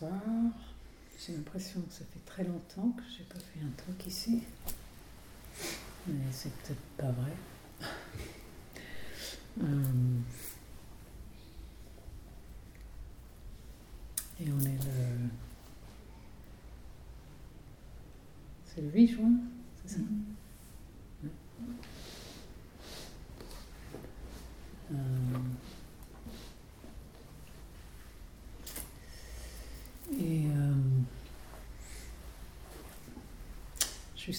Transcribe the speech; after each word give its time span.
Bonsoir. 0.00 0.20
J'ai 1.18 1.34
l'impression 1.34 1.80
que 1.82 1.92
ça 1.92 2.04
fait 2.12 2.24
très 2.24 2.42
longtemps 2.42 2.90
que 2.96 3.02
j'ai 3.16 3.24
pas 3.24 3.38
fait 3.38 3.60
un 3.60 3.70
truc 3.76 4.06
ici. 4.06 4.42
Mais 6.08 6.32
c'est 6.32 6.52
peut-être 6.62 6.82
pas 6.96 7.10
vrai. 7.10 7.32
Euh, 9.62 10.20
et 14.40 14.50
on 14.50 14.60
est 14.62 14.84
le. 14.84 15.28
C'est 18.66 18.80
le 18.80 18.90
8 18.90 19.06
juin, 19.06 19.30
c'est 19.76 19.98
ça? 19.98 20.00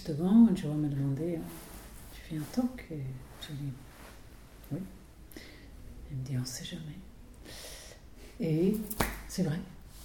Juste 0.06 0.20
avant, 0.20 0.56
Joe 0.56 0.76
m'a 0.76 0.88
demandé 0.88 1.40
Tu 2.14 2.22
fais 2.22 2.38
un 2.38 2.44
talk 2.52 2.86
Et 2.92 3.00
je 3.42 3.54
lui 3.54 3.70
ai 3.70 4.74
Oui. 4.74 4.80
Il 6.12 6.18
me 6.18 6.24
dit 6.24 6.38
On 6.38 6.42
ne 6.42 6.46
sait 6.46 6.66
jamais. 6.66 7.00
Et 8.40 8.76
c'est 9.28 9.44
vrai. 9.44 9.60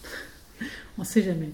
On 0.99 1.03
ne 1.03 1.07
sait 1.07 1.23
jamais. 1.23 1.51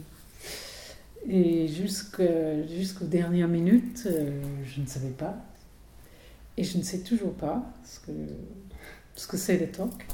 Et 1.29 1.67
jusqu'aux 1.67 3.07
dernières 3.07 3.49
minutes, 3.49 4.05
euh, 4.07 4.41
je 4.65 4.81
ne 4.81 4.87
savais 4.87 5.11
pas. 5.11 5.37
Et 6.57 6.63
je 6.63 6.79
ne 6.79 6.83
sais 6.83 7.01
toujours 7.01 7.35
pas 7.35 7.65
ce 7.85 8.01
que 8.01 8.13
ce 9.17 9.27
que 9.27 9.37
c'est 9.37 9.59
le 9.59 9.71
talk. 9.71 10.07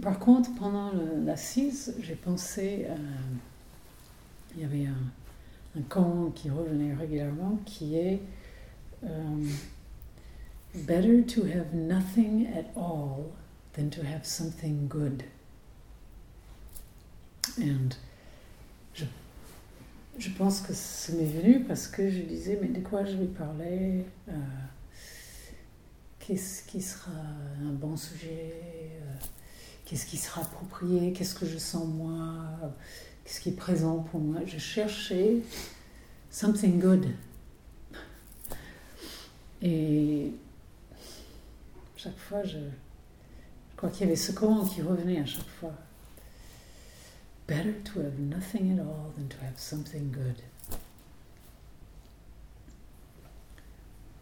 Par 0.00 0.18
contre, 0.18 0.54
pendant 0.54 0.92
l'assise, 1.24 1.94
j'ai 2.00 2.14
pensé 2.14 2.86
à. 2.88 2.96
Il 4.54 4.62
y 4.62 4.64
avait 4.64 4.86
un, 4.86 4.94
un 5.76 5.82
conte 5.88 6.34
qui 6.34 6.50
revenait 6.50 6.94
régulièrement 6.94 7.58
qui 7.66 7.96
est 7.96 8.20
euh, 9.04 9.46
Better 10.74 11.22
to 11.24 11.42
have 11.46 11.74
nothing 11.74 12.46
at 12.54 12.66
all 12.78 13.30
than 13.74 13.88
to 13.90 14.02
have 14.02 14.24
something 14.26 14.86
good. 14.88 15.22
And 17.58 17.94
je, 18.94 19.04
je 20.18 20.28
pense 20.30 20.60
que 20.60 20.74
ça 20.74 21.12
m'est 21.14 21.24
venu 21.24 21.64
parce 21.64 21.88
que 21.88 22.10
je 22.10 22.20
disais, 22.20 22.58
mais 22.60 22.68
de 22.68 22.80
quoi 22.86 23.04
je 23.06 23.16
vais 23.16 23.26
parler 23.26 24.04
Euh, 24.28 24.32
Qu'est-ce 26.18 26.64
qui 26.64 26.82
sera 26.82 27.12
un 27.62 27.72
bon 27.72 27.96
sujet 27.96 28.52
Euh, 29.00 29.14
Qu'est-ce 29.86 30.04
qui 30.06 30.16
sera 30.18 30.42
approprié 30.42 31.12
Qu'est-ce 31.12 31.34
que 31.36 31.46
je 31.46 31.56
sens 31.58 31.86
moi 31.86 32.44
Qu'est-ce 33.26 33.40
qui 33.40 33.48
est 33.48 33.56
présent 33.56 33.98
pour 34.12 34.20
moi 34.20 34.38
Je 34.46 34.56
cherchais 34.56 35.38
something 36.30 36.78
good. 36.78 37.08
Et 39.60 40.30
chaque 41.96 42.16
fois, 42.16 42.44
je, 42.44 42.58
je 42.58 43.76
crois 43.76 43.90
qu'il 43.90 44.02
y 44.02 44.04
avait 44.04 44.14
ce 44.14 44.30
comment 44.30 44.64
qui 44.64 44.80
revenait 44.80 45.18
à 45.18 45.26
chaque 45.26 45.48
fois. 45.58 45.72
Better 47.48 47.74
to 47.82 47.98
have 47.98 48.16
nothing 48.20 48.78
at 48.78 48.82
all 48.82 49.10
than 49.18 49.26
to 49.28 49.36
have 49.44 49.58
something 49.58 50.08
good. 50.12 50.36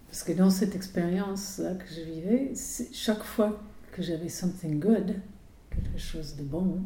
Parce 0.09 0.23
que 0.23 0.33
dans 0.33 0.49
cette 0.49 0.75
expérience-là 0.75 1.75
que 1.75 1.95
je 1.95 2.01
vivais, 2.01 2.55
chaque 2.95 3.23
fois 3.23 3.61
que 3.93 4.01
j'avais 4.01 4.31
something 4.31 4.81
good, 4.81 5.21
quelque 5.69 5.99
chose 5.99 6.37
de 6.37 6.43
bon, 6.43 6.81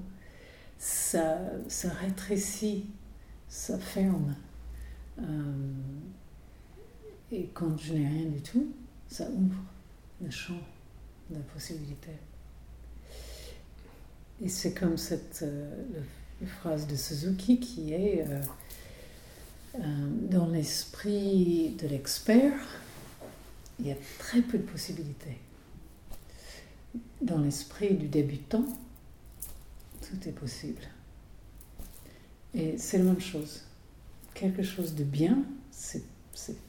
ça, 0.78 1.38
ça 1.68 1.90
rétrécit, 1.90 2.86
ça 3.48 3.78
ferme. 3.78 4.34
Euh, 5.20 5.22
et 7.32 7.48
quand 7.52 7.76
je 7.76 7.94
n'ai 7.94 8.06
rien 8.06 8.26
du 8.26 8.40
tout, 8.40 8.72
ça 9.08 9.28
ouvre 9.30 9.62
le 10.22 10.30
champ 10.30 10.60
de 11.30 11.34
la 11.34 11.42
possibilité. 11.42 12.12
Et 14.40 14.48
c'est 14.48 14.72
comme 14.72 14.96
cette 14.96 15.40
euh, 15.42 15.84
phrase 16.60 16.86
de 16.86 16.94
Suzuki 16.94 17.58
qui 17.58 17.92
est 17.92 18.24
euh, 18.28 19.80
dans 20.30 20.46
l'esprit 20.46 21.76
de 21.80 21.88
l'expert, 21.88 22.60
il 23.80 23.88
y 23.88 23.92
a 23.92 23.96
très 24.18 24.42
peu 24.42 24.58
de 24.58 24.62
possibilités. 24.62 25.38
Dans 27.20 27.38
l'esprit 27.38 27.94
du 27.94 28.06
débutant, 28.06 28.64
tout 30.08 30.28
est 30.28 30.32
possible. 30.32 30.82
Et 32.54 32.78
c'est 32.78 32.98
la 32.98 33.04
même 33.04 33.20
chose. 33.20 33.62
Quelque 34.34 34.62
chose 34.62 34.94
de 34.94 35.04
bien, 35.04 35.44
c'est 35.70 36.02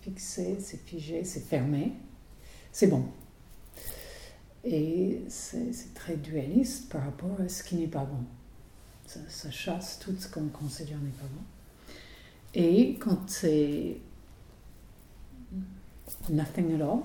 fixé, 0.02 0.58
c'est 0.60 0.84
figé, 0.86 1.24
c'est 1.24 1.46
fermé, 1.46 1.94
c'est 2.72 2.88
bon. 2.88 3.06
Et 4.66 5.22
c'est 5.30 5.94
très 5.94 6.18
dualiste 6.18 6.90
par 6.90 7.04
rapport 7.04 7.40
à 7.40 7.48
ce 7.48 7.64
qui 7.64 7.76
n'est 7.76 7.88
pas 7.88 8.04
bon. 8.04 8.26
Ça, 9.06 9.20
ça 9.30 9.50
chasse 9.52 10.00
tout 10.00 10.16
ce 10.20 10.28
qu'on 10.28 10.48
considère 10.48 10.98
n'est 11.00 11.10
pas 11.12 11.24
bon. 11.24 11.44
Et 12.54 12.96
quand 13.00 13.30
c'est 13.30 13.98
nothing 16.30 16.80
at 16.80 16.84
all, 16.84 17.00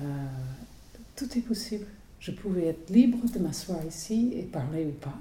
euh, 0.00 0.26
tout 1.14 1.38
est 1.38 1.42
possible. 1.42 1.86
Je 2.26 2.32
pouvais 2.32 2.66
être 2.66 2.90
libre 2.90 3.18
de 3.32 3.38
m'asseoir 3.38 3.84
ici 3.86 4.32
et 4.34 4.42
parler 4.42 4.84
ou 4.84 4.90
pas, 4.90 5.16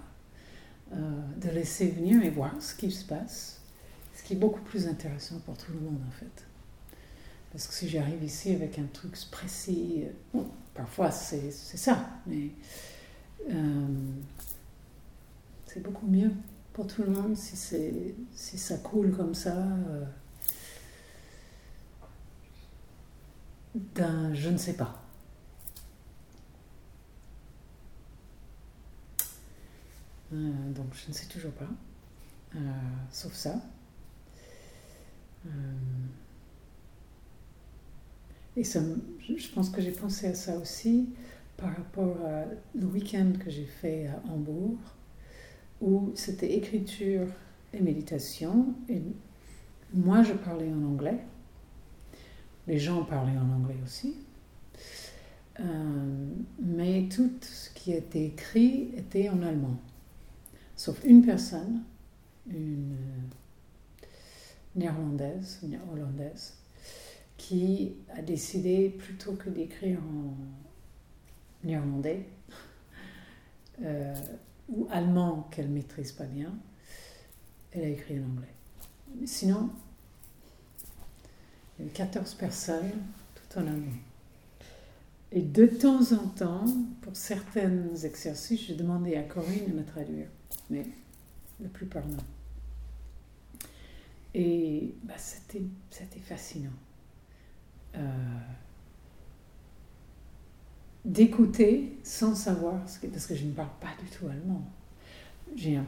euh, 0.92 0.98
de 1.38 1.50
laisser 1.50 1.90
venir 1.90 2.24
et 2.24 2.32
voir 2.32 2.60
ce 2.60 2.74
qui 2.74 2.90
se 2.90 3.06
passe, 3.06 3.62
ce 4.16 4.24
qui 4.24 4.34
est 4.34 4.38
beaucoup 4.38 4.62
plus 4.62 4.88
intéressant 4.88 5.38
pour 5.46 5.56
tout 5.56 5.72
le 5.72 5.82
monde 5.82 6.00
en 6.08 6.12
fait. 6.12 6.48
Parce 7.52 7.68
que 7.68 7.76
si 7.76 7.90
j'arrive 7.90 8.24
ici 8.24 8.54
avec 8.56 8.80
un 8.80 8.88
truc 8.92 9.16
précis, 9.30 10.06
euh, 10.34 10.42
parfois 10.74 11.12
c'est 11.12 11.52
ça, 11.52 12.10
mais 12.26 12.50
euh, 13.52 13.88
c'est 15.68 15.84
beaucoup 15.84 16.08
mieux 16.08 16.32
pour 16.74 16.88
tout 16.88 17.04
le 17.04 17.12
monde 17.12 17.38
si, 17.38 18.58
ça 18.58 18.78
coule 18.80 19.16
comme 19.16 19.36
ça. 19.36 19.64
d'un 23.94 24.34
je 24.34 24.50
ne 24.50 24.58
sais 24.58 24.74
pas. 24.74 25.05
Donc 30.32 30.88
je 30.94 31.10
ne 31.10 31.14
sais 31.14 31.28
toujours 31.28 31.52
pas, 31.52 31.70
Euh, 32.56 32.60
sauf 33.12 33.34
ça. 33.34 33.62
Euh, 35.46 35.50
et 38.56 38.64
je 38.64 39.50
pense 39.54 39.70
que 39.70 39.82
j'ai 39.82 39.92
pensé 39.92 40.28
à 40.28 40.34
ça 40.34 40.58
aussi 40.58 41.10
par 41.58 41.76
rapport 41.76 42.18
à 42.26 42.46
le 42.74 42.86
week-end 42.86 43.34
que 43.44 43.50
j'ai 43.50 43.66
fait 43.66 44.08
à 44.08 44.22
Hambourg, 44.30 44.78
où 45.82 46.12
c'était 46.16 46.54
écriture 46.54 47.28
et 47.74 47.82
méditation. 47.82 48.74
Et 48.90 49.02
moi, 49.94 50.24
je 50.24 50.34
parlais 50.34 50.72
en 50.72 50.84
anglais. 50.84 51.20
Les 52.68 52.80
gens 52.80 53.04
parlaient 53.04 53.38
en 53.38 53.50
anglais 53.56 53.78
aussi. 53.84 54.16
Euh, 55.60 55.64
mais 56.62 57.08
tout 57.14 57.32
ce 57.42 57.70
qui 57.72 57.94
était 57.94 58.26
écrit 58.26 58.92
était 58.98 59.30
en 59.30 59.42
allemand. 59.42 59.80
Sauf 60.76 61.04
une 61.06 61.26
personne, 61.26 61.84
une 62.50 62.94
euh, 62.94 64.06
néerlandaise, 64.76 65.60
une 65.64 65.80
hollandaise, 65.92 66.58
qui 67.38 67.94
a 68.16 68.22
décidé 68.22 68.90
plutôt 68.90 69.34
que 69.34 69.50
d'écrire 69.50 70.00
en 70.00 70.36
néerlandais 71.66 72.26
euh, 73.84 74.14
ou 74.70 74.88
allemand 74.90 75.48
qu'elle 75.52 75.70
maîtrise 75.70 76.12
pas 76.12 76.26
bien, 76.26 76.54
elle 77.72 77.84
a 77.84 77.90
écrit 77.90 78.20
en 78.20 78.24
anglais. 78.24 79.26
Sinon, 79.26 79.70
il 81.78 81.86
y 81.86 81.88
avait 81.88 81.98
14 81.98 82.34
personnes, 82.36 82.92
tout 83.36 83.60
en 83.60 83.68
allemand. 83.68 83.92
Et 85.32 85.42
de 85.42 85.66
temps 85.66 86.14
en 86.14 86.28
temps, 86.30 86.66
pour 87.02 87.16
certains 87.16 87.96
exercices, 88.04 88.68
j'ai 88.68 88.76
demandé 88.76 89.16
à 89.16 89.24
Corinne 89.24 89.66
de 89.68 89.74
me 89.74 89.84
traduire, 89.84 90.28
mais 90.70 90.86
la 91.60 91.70
plupart 91.70 92.06
non. 92.08 92.18
Et 94.34 94.94
bah, 95.04 95.14
c'était, 95.18 95.62
c'était 95.90 96.20
fascinant. 96.20 96.74
Euh, 97.96 98.40
d'écouter 101.06 101.98
sans 102.04 102.36
savoir, 102.36 102.80
parce 102.80 103.28
que 103.28 103.36
je 103.36 103.46
ne 103.46 103.52
parle 103.52 103.70
pas 103.80 103.94
du 104.02 104.10
tout 104.10 104.28
allemand. 104.28 104.64
J'ai 105.56 105.80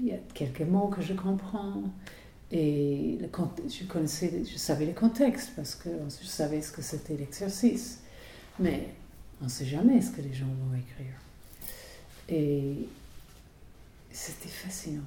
il 0.00 0.08
y 0.08 0.12
a 0.12 0.18
quelques 0.32 0.62
mots 0.62 0.88
que 0.88 1.02
je 1.02 1.12
comprends 1.12 1.82
et 2.50 3.18
je 3.68 3.84
connaissais, 3.84 4.42
je 4.44 4.56
savais 4.56 4.86
le 4.86 4.92
contexte 4.92 5.52
parce 5.56 5.74
que 5.74 5.90
je 6.20 6.26
savais 6.26 6.62
ce 6.62 6.72
que 6.72 6.82
c'était 6.82 7.16
l'exercice. 7.16 8.02
Mais 8.58 8.88
on 9.40 9.44
ne 9.44 9.50
sait 9.50 9.64
jamais 9.64 10.00
ce 10.00 10.10
que 10.10 10.22
les 10.22 10.32
gens 10.32 10.46
vont 10.46 10.76
écrire. 10.76 11.14
Et 12.28 12.88
C'était 14.14 14.48
fascinant 14.48 15.02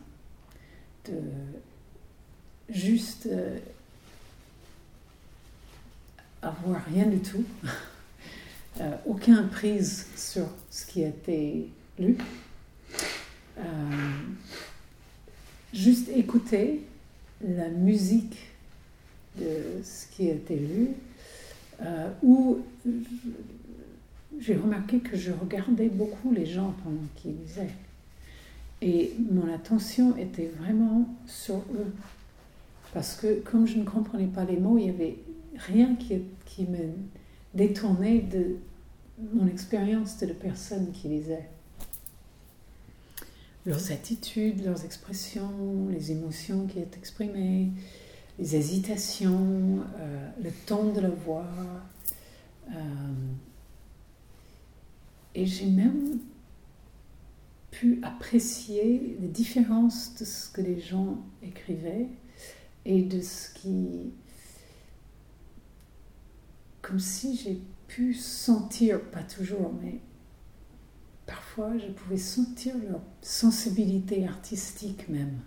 de 1.05 1.13
juste 2.67 3.25
euh, 3.31 3.57
avoir 6.41 6.83
rien 6.83 7.05
du 7.05 7.19
tout, 7.19 7.45
euh, 8.81 8.91
aucune 9.05 9.47
prise 9.47 10.07
sur 10.17 10.45
ce 10.69 10.85
qui 10.85 11.05
a 11.05 11.07
été 11.07 11.69
lu, 11.97 12.17
euh, 13.59 13.63
juste 15.73 16.09
écouter 16.09 16.81
la 17.41 17.69
musique 17.69 18.37
de 19.39 19.81
ce 19.85 20.07
qui 20.07 20.29
a 20.29 20.33
été 20.33 20.57
lu, 20.57 20.89
où 22.23 22.59
j'ai 24.37 24.57
remarqué 24.57 24.99
que 24.99 25.15
je 25.15 25.31
regardais 25.31 25.87
beaucoup 25.87 26.33
les 26.33 26.45
gens 26.45 26.75
pendant 26.83 27.07
qu'ils 27.15 27.37
lisaient. 27.37 27.86
Et 28.81 29.13
mon 29.31 29.51
attention 29.53 30.15
était 30.17 30.51
vraiment 30.59 31.07
sur 31.25 31.57
eux. 31.57 31.93
Parce 32.93 33.15
que 33.15 33.39
comme 33.41 33.65
je 33.67 33.77
ne 33.77 33.83
comprenais 33.83 34.27
pas 34.27 34.45
les 34.45 34.57
mots, 34.57 34.77
il 34.77 34.85
n'y 34.85 34.89
avait 34.89 35.17
rien 35.55 35.95
qui, 35.95 36.21
qui 36.45 36.65
me 36.65 36.93
détournait 37.53 38.19
de 38.19 38.57
mon 39.33 39.47
expérience 39.47 40.17
de 40.19 40.27
la 40.27 40.33
personne 40.33 40.91
qui 40.91 41.07
lisait. 41.07 41.49
Leurs 43.65 43.91
attitudes, 43.91 44.63
leurs 44.63 44.85
expressions, 44.85 45.87
les 45.89 46.11
émotions 46.11 46.67
qui 46.67 46.79
étaient 46.79 46.97
exprimées, 46.97 47.71
les 48.39 48.55
hésitations, 48.55 49.79
euh, 49.99 50.29
le 50.41 50.51
ton 50.65 50.93
de 50.93 51.01
la 51.01 51.09
voix. 51.09 51.47
Euh, 52.69 52.73
et 55.35 55.45
j'ai 55.45 55.65
même 55.65 56.19
pu 57.79 57.99
apprécier 58.01 59.17
les 59.21 59.27
différences 59.27 60.15
de 60.15 60.25
ce 60.25 60.49
que 60.49 60.61
les 60.61 60.79
gens 60.79 61.23
écrivaient 61.43 62.07
et 62.85 63.03
de 63.03 63.21
ce 63.21 63.53
qui... 63.53 64.13
Comme 66.81 66.99
si 66.99 67.37
j'ai 67.37 67.61
pu 67.87 68.15
sentir, 68.15 68.99
pas 69.11 69.21
toujours, 69.21 69.73
mais 69.79 69.99
parfois 71.27 71.77
je 71.77 71.87
pouvais 71.91 72.17
sentir 72.17 72.73
leur 72.89 73.01
sensibilité 73.21 74.25
artistique 74.25 75.07
même, 75.07 75.37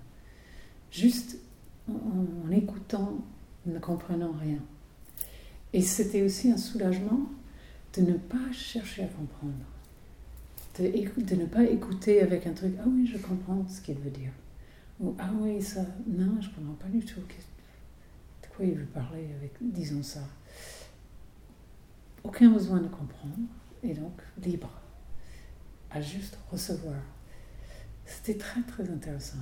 juste 0.92 1.36
en, 1.88 2.50
écoutant, 2.52 3.24
ne 3.66 3.80
comprenant 3.80 4.34
rien. 4.40 4.62
Et 5.72 5.82
c'était 5.82 6.22
aussi 6.22 6.52
un 6.52 6.58
soulagement 6.58 7.28
de 7.94 8.02
ne 8.02 8.14
pas 8.14 8.52
chercher 8.52 9.02
à 9.02 9.08
comprendre, 9.08 9.64
de, 10.80 11.34
ne 11.34 11.46
pas 11.46 11.64
écouter 11.64 12.22
avec 12.22 12.46
un 12.46 12.52
truc, 12.52 12.74
ah 12.80 12.84
oui, 12.86 13.06
je 13.06 13.18
comprends 13.18 13.66
ce 13.68 13.80
qu'il 13.80 13.98
veut 13.98 14.10
dire. 14.10 14.32
Ou 15.00 15.14
ah 15.18 15.30
oui, 15.40 15.60
ça, 15.62 15.84
non, 16.06 16.40
je 16.40 16.48
comprends 16.50 16.74
pas 16.74 16.88
du 16.88 17.04
tout. 17.04 17.20
De 17.20 18.46
quoi 18.54 18.64
il 18.64 18.74
veut 18.74 18.86
parler 18.86 19.28
avec, 19.38 19.52
disons 19.60 20.02
ça. 20.02 20.20
Aucun 22.22 22.50
besoin 22.50 22.80
de 22.80 22.88
comprendre, 22.88 23.36
et 23.82 23.94
donc 23.94 24.20
libre, 24.42 24.70
à 25.90 26.00
juste 26.00 26.38
recevoir. 26.50 27.00
C'était 28.04 28.36
très 28.36 28.62
très 28.62 28.90
intéressant. 28.90 29.38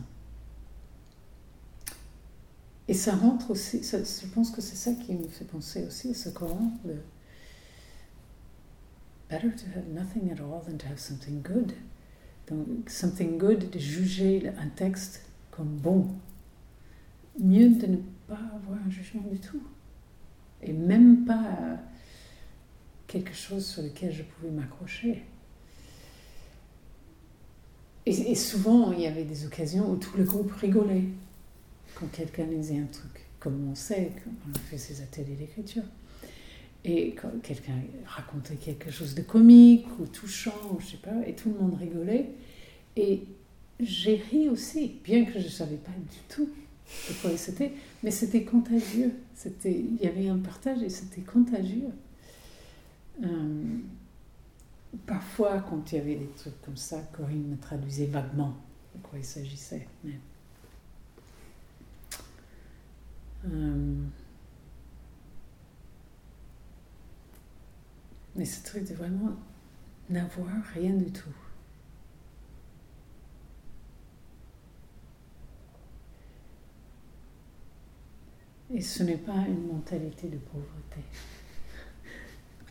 Et 2.87 2.95
ça 2.95 3.15
rentre 3.15 3.51
aussi, 3.51 3.83
je 3.83 4.27
pense 4.29 4.51
que 4.51 4.63
c'est 4.63 4.77
ça 4.77 4.93
qui 4.95 5.13
me 5.15 5.29
fait 5.29 5.45
penser 5.45 5.85
aussi 5.87 6.11
à 6.11 6.15
ce 6.15 6.31
Coran, 6.31 6.73
Better 9.29 9.51
to 9.51 9.67
have 9.75 9.87
nothing 9.89 10.31
at 10.31 10.41
all 10.41 10.63
than 10.67 10.79
to 10.79 10.87
have 10.87 10.99
something 10.99 11.43
good. 11.43 11.75
Donc, 12.49 12.89
something 12.89 13.37
good, 13.39 13.71
de 13.71 13.79
juger 13.79 14.49
un 14.59 14.69
texte 14.69 15.23
comme 15.51 15.77
bon. 15.77 16.09
Mieux 17.39 17.69
de 17.69 17.87
ne 17.87 17.97
pas 18.27 18.41
avoir 18.55 18.79
un 18.87 18.91
jugement 18.91 19.23
du 19.31 19.39
tout. 19.39 19.63
Et 20.63 20.73
même 20.73 21.25
pas 21.27 21.79
quelque 23.07 23.35
chose 23.35 23.67
sur 23.67 23.83
lequel 23.83 24.13
je 24.13 24.23
pouvais 24.23 24.51
m'accrocher. 24.51 25.25
Et, 28.07 28.31
et, 28.31 28.35
souvent, 28.35 28.93
il 28.93 29.01
y 29.01 29.07
avait 29.07 29.25
des 29.25 29.45
occasions 29.45 29.91
où 29.91 29.97
tout 29.97 30.17
le 30.17 30.25
groupe 30.25 30.51
rigolait 30.53 31.05
quand 31.95 32.07
quelqu'un 32.11 32.47
lisait 32.47 32.79
un 32.79 32.87
truc, 32.87 33.27
comme 33.39 33.69
on 33.69 33.75
sait 33.75 34.13
quand 34.25 34.31
on 34.51 34.59
fait 34.71 34.79
ses 34.79 35.03
ateliers 35.03 35.35
d'écriture. 35.35 35.83
Et 36.89 37.11
quand 37.11 37.31
quelqu'un 37.43 37.75
racontait 38.07 38.57
quelque 38.57 38.91
chose 38.91 39.15
de 39.15 39.21
comique 39.21 39.87
ou 40.01 40.07
touchant, 40.07 40.55
ou 40.73 40.81
je 40.81 40.93
sais 40.93 40.97
pas, 40.97 41.27
et 41.27 41.35
tout 41.35 41.51
le 41.51 41.61
monde 41.61 41.75
rigolait. 41.75 42.31
Et 42.97 43.25
j'ai 43.79 44.17
ri 44.17 44.49
aussi, 44.49 44.95
bien 45.05 45.27
que 45.27 45.39
je 45.39 45.45
ne 45.45 45.51
savais 45.51 45.77
pas 45.77 45.93
du 45.93 46.19
tout 46.31 46.49
de 46.49 47.15
quoi 47.21 47.37
c'était, 47.37 47.73
mais 48.03 48.11
c'était 48.11 48.43
contagieux. 48.43 49.13
C'était, 49.35 49.79
il 49.79 49.97
y 50.03 50.07
avait 50.07 50.31
un 50.31 50.39
partage 50.39 50.83
et 50.83 50.89
c'était 50.89 51.21
contagieux. 51.21 51.91
Euh, 53.23 53.77
parfois, 55.07 55.61
quand 55.61 55.93
il 55.93 55.97
y 55.97 56.01
avait 56.01 56.15
des 56.15 56.31
trucs 56.39 56.59
comme 56.63 56.79
ça, 56.79 57.03
Corinne 57.13 57.49
me 57.49 57.59
traduisait 57.59 58.07
vaguement 58.07 58.57
de 58.95 59.03
quoi 59.03 59.19
il 59.19 59.25
s'agissait. 59.27 59.87
Euh, 63.45 63.95
mais 68.37 68.45
ce 68.45 68.65
truc 68.65 68.89
de 68.89 68.95
vraiment 68.95 69.37
n'avoir 70.11 70.49
rien 70.75 70.93
du 70.93 71.11
tout. 71.11 71.29
Et 78.75 78.83
ce 78.83 79.03
n'est 79.03 79.17
pas 79.17 79.45
une 79.49 79.67
mentalité 79.67 80.29
de 80.29 80.37
pauvreté. 80.37 81.01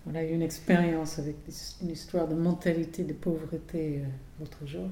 On 0.05 0.15
a 0.15 0.23
eu 0.23 0.29
une 0.29 0.43
expérience 0.43 1.19
avec 1.19 1.35
une 1.81 1.89
histoire 1.89 2.27
de 2.27 2.35
mentalité 2.35 3.03
de 3.03 3.13
pauvreté 3.13 3.99
euh, 3.99 4.05
l'autre 4.39 4.65
jour. 4.65 4.89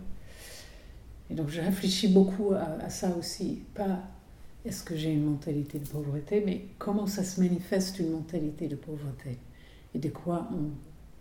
Et 1.29 1.35
donc 1.35 1.49
je 1.49 1.61
réfléchis 1.61 2.07
beaucoup 2.07 2.53
à 2.53 2.89
ça 2.89 3.15
aussi. 3.15 3.63
Pas 3.73 4.03
est-ce 4.65 4.83
que 4.83 4.95
j'ai 4.95 5.13
une 5.13 5.25
mentalité 5.25 5.77
de 5.77 5.87
pauvreté, 5.87 6.41
mais 6.43 6.65
comment 6.79 7.05
ça 7.05 7.23
se 7.23 7.39
manifeste 7.39 7.99
une 7.99 8.09
mentalité 8.11 8.67
de 8.67 8.75
pauvreté? 8.75 9.37
Et 9.95 9.97
de 9.97 10.09
quoi 10.09 10.49
on 10.51 10.71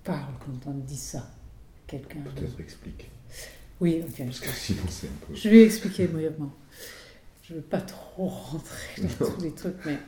parle 0.03 0.35
quand 0.41 0.69
on 0.69 0.75
dit 0.75 0.97
ça? 0.97 1.31
Quelqu'un 1.87 2.21
Peut-être 2.23 2.59
explique. 2.59 3.09
Oui, 3.81 4.03
ok. 4.03 4.25
Parce 4.27 4.41
que 4.41 4.49
sinon 4.49 4.83
c'est 4.89 5.07
un 5.07 5.27
peu... 5.27 5.35
Je 5.35 5.49
vais 5.49 5.63
expliquer 5.63 6.09
brièvement. 6.09 6.53
Je 7.45 7.53
ne 7.53 7.59
veux 7.59 7.65
pas 7.65 7.81
trop 7.81 8.27
rentrer 8.27 9.03
dans 9.03 9.31
tous 9.31 9.41
les 9.43 9.53
trucs, 9.53 9.77
mais 9.87 9.99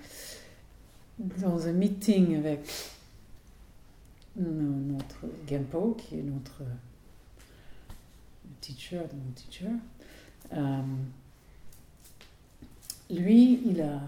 dans 1.18 1.68
un 1.68 1.72
meeting 1.72 2.36
avec 2.36 2.60
notre 4.36 5.26
Gempo, 5.48 5.96
qui 5.96 6.18
est 6.18 6.22
notre 6.22 6.62
teacher, 8.60 9.02
mon 9.12 9.32
teacher, 9.32 9.70
euh, 10.54 10.82
lui, 13.10 13.60
il 13.64 13.80
a 13.80 14.00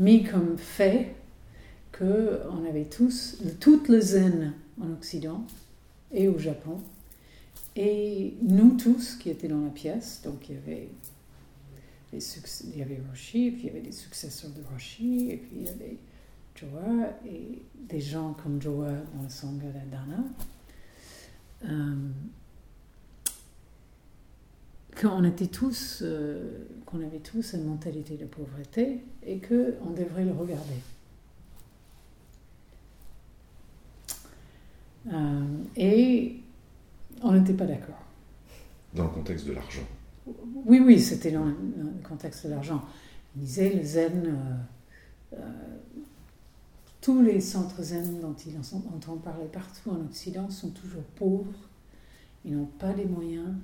mis 0.00 0.24
comme 0.24 0.58
fait 0.58 1.14
que 1.92 2.40
on 2.50 2.68
avait 2.68 2.86
tous, 2.86 3.36
toutes 3.60 3.88
les 3.88 4.00
zen 4.00 4.54
en 4.80 4.90
Occident 4.92 5.44
et 6.10 6.26
au 6.26 6.38
Japon, 6.38 6.80
et 7.76 8.34
nous 8.42 8.76
tous 8.76 9.16
qui 9.16 9.30
étaient 9.30 9.46
dans 9.46 9.62
la 9.62 9.70
pièce, 9.70 10.22
donc 10.24 10.48
il 10.48 10.56
y 10.56 10.58
avait 10.58 10.88
il 12.12 12.76
y 12.76 12.82
avait 12.82 13.00
Roshi, 13.08 13.52
puis 13.52 13.62
il 13.62 13.66
y 13.66 13.70
avait 13.70 13.82
des 13.82 13.92
successeurs 13.92 14.50
de 14.50 14.62
Roshi, 14.72 15.30
et 15.30 15.36
puis 15.36 15.50
il 15.58 15.62
y 15.62 15.68
avait 15.68 15.96
Joa, 16.56 17.10
et 17.24 17.62
des 17.88 18.00
gens 18.00 18.34
comme 18.42 18.60
Joa 18.60 18.90
dans 19.14 19.22
le 19.22 19.28
Sangha 19.28 19.68
Dana. 19.90 20.24
Euh, 21.66 21.94
qu'on 24.98 25.24
était 25.24 25.46
tous, 25.46 26.00
euh, 26.02 26.66
qu'on 26.86 26.98
avait 27.04 27.18
tous 27.18 27.54
une 27.54 27.64
mentalité 27.64 28.16
de 28.16 28.26
pauvreté 28.26 29.04
et 29.24 29.38
qu'on 29.38 29.90
devrait 29.90 30.24
le 30.24 30.32
regarder. 30.32 30.74
Euh, 35.12 35.46
et 35.76 36.40
on 37.22 37.32
n'était 37.32 37.54
pas 37.54 37.66
d'accord. 37.66 38.02
Dans 38.94 39.04
le 39.04 39.10
contexte 39.10 39.46
de 39.46 39.52
l'argent. 39.52 39.86
Oui, 40.66 40.80
oui, 40.84 41.00
c'était 41.00 41.30
dans, 41.30 41.44
le 41.44 41.54
contexte 42.06 42.46
de 42.46 42.50
l'argent. 42.50 42.84
Il 43.36 43.42
disait 43.42 43.72
le 43.72 43.82
zen, 43.82 44.38
euh, 45.32 45.36
tous 47.00 47.22
les 47.22 47.40
centres 47.40 47.82
zen 47.82 48.20
dont 48.20 48.34
il 48.46 48.56
entend 48.58 49.16
parler 49.16 49.46
partout 49.46 49.90
en 49.90 50.00
Occident 50.04 50.50
sont 50.50 50.70
toujours 50.70 51.04
pauvres, 51.16 51.68
ils 52.44 52.56
n'ont 52.56 52.66
pas 52.66 52.92
les 52.92 53.06
moyens, 53.06 53.54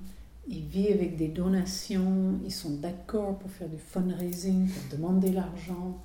ils 0.47 0.65
vivent 0.65 0.93
avec 0.93 1.17
des 1.17 1.27
donations, 1.27 2.39
ils 2.43 2.53
sont 2.53 2.75
d'accord 2.77 3.37
pour 3.37 3.51
faire 3.51 3.67
du 3.67 3.77
fundraising, 3.77 4.69
pour 4.69 4.97
demander 4.97 5.31
l'argent, 5.31 6.01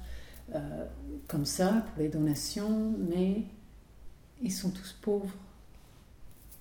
euh, 0.55 0.87
comme 1.29 1.45
ça, 1.45 1.85
pour 1.89 2.03
les 2.03 2.09
donations, 2.09 2.95
mais 2.99 3.43
ils 4.43 4.53
sont 4.53 4.71
tous 4.71 4.93
pauvres. 5.01 5.35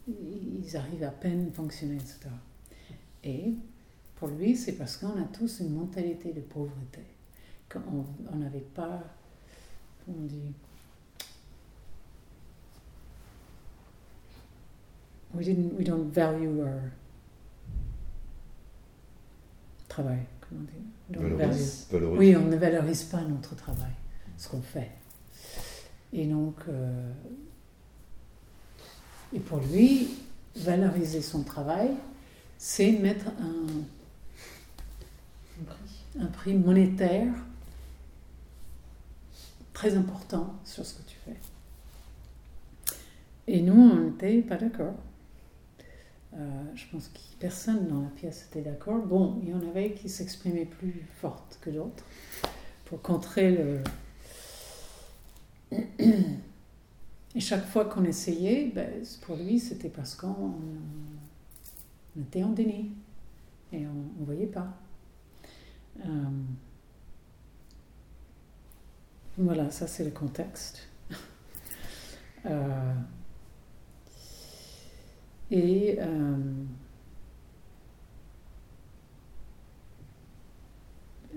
ils 0.07 0.77
arrivent 0.77 1.03
à 1.03 1.11
peine 1.11 1.47
à 1.49 1.51
fonctionner, 1.53 1.95
etc. 1.95 2.29
Et 3.23 3.53
pour 4.15 4.29
lui, 4.29 4.55
c'est 4.55 4.73
parce 4.73 4.97
qu'on 4.97 5.19
a 5.19 5.25
tous 5.33 5.59
une 5.61 5.73
mentalité 5.73 6.33
de 6.33 6.41
pauvreté, 6.41 7.01
qu'on 7.69 8.35
n'avait 8.35 8.59
pas, 8.59 9.01
on 10.07 10.25
dit, 10.25 10.53
we 15.33 15.45
didn't, 15.45 15.73
we 15.77 15.83
don't 15.83 16.11
value 16.11 16.59
our 16.61 16.91
travail. 19.91 20.19
Comment 20.47 20.61
dire? 20.61 21.21
Valorise, 21.21 21.87
valorise. 21.91 22.19
oui, 22.19 22.35
on 22.35 22.45
ne 22.47 22.55
valorise 22.55 23.03
pas 23.03 23.21
notre 23.21 23.55
travail, 23.55 23.91
ce 24.37 24.47
qu'on 24.49 24.61
fait. 24.61 24.91
Et 26.13 26.25
donc, 26.25 26.55
euh, 26.69 27.11
et 29.33 29.39
pour 29.39 29.59
lui, 29.59 30.09
valoriser 30.55 31.21
son 31.21 31.43
travail, 31.43 31.91
c'est 32.57 32.91
mettre 32.93 33.27
un, 33.27 33.65
Un 35.59 35.63
prix. 35.65 35.99
un 36.21 36.25
prix 36.27 36.53
monétaire 36.53 37.33
très 39.73 39.95
important 39.95 40.53
sur 40.65 40.85
ce 40.85 40.95
que 40.95 41.03
tu 41.09 41.15
fais. 41.25 41.37
Et 43.47 43.61
nous, 43.61 43.73
on 43.73 43.95
n'était 43.95 44.41
pas 44.41 44.57
d'accord. 44.57 44.95
Euh, 46.33 46.63
je 46.75 46.85
pense 46.91 47.09
que 47.09 47.19
personne 47.39 47.87
dans 47.87 48.01
la 48.01 48.09
pièce 48.09 48.47
était 48.49 48.61
d'accord. 48.61 49.05
Bon, 49.05 49.39
il 49.43 49.49
y 49.49 49.53
en 49.53 49.61
avait 49.67 49.91
qui 49.91 50.07
s'exprimaient 50.09 50.65
plus 50.65 51.05
forte 51.19 51.59
que 51.61 51.69
d'autres 51.69 52.05
pour 52.85 53.01
contrer 53.01 53.51
le. 53.51 53.81
Et 57.33 57.39
chaque 57.39 57.65
fois 57.65 57.85
qu'on 57.85 58.03
essayait, 58.03 58.71
ben, 58.73 58.89
pour 59.21 59.37
lui, 59.37 59.59
c'était 59.59 59.89
parce 59.89 60.15
qu'on 60.15 60.53
on 62.17 62.21
était 62.21 62.43
en 62.43 62.49
déni 62.49 62.91
et 63.71 63.87
on 63.87 64.19
ne 64.19 64.25
voyait 64.25 64.47
pas. 64.47 64.67
Euh, 66.05 66.09
voilà, 69.37 69.69
ça 69.71 69.87
c'est 69.87 70.03
le 70.03 70.11
contexte. 70.11 70.87
Euh, 72.47 72.93
et 75.51 75.97
euh, 75.99 76.37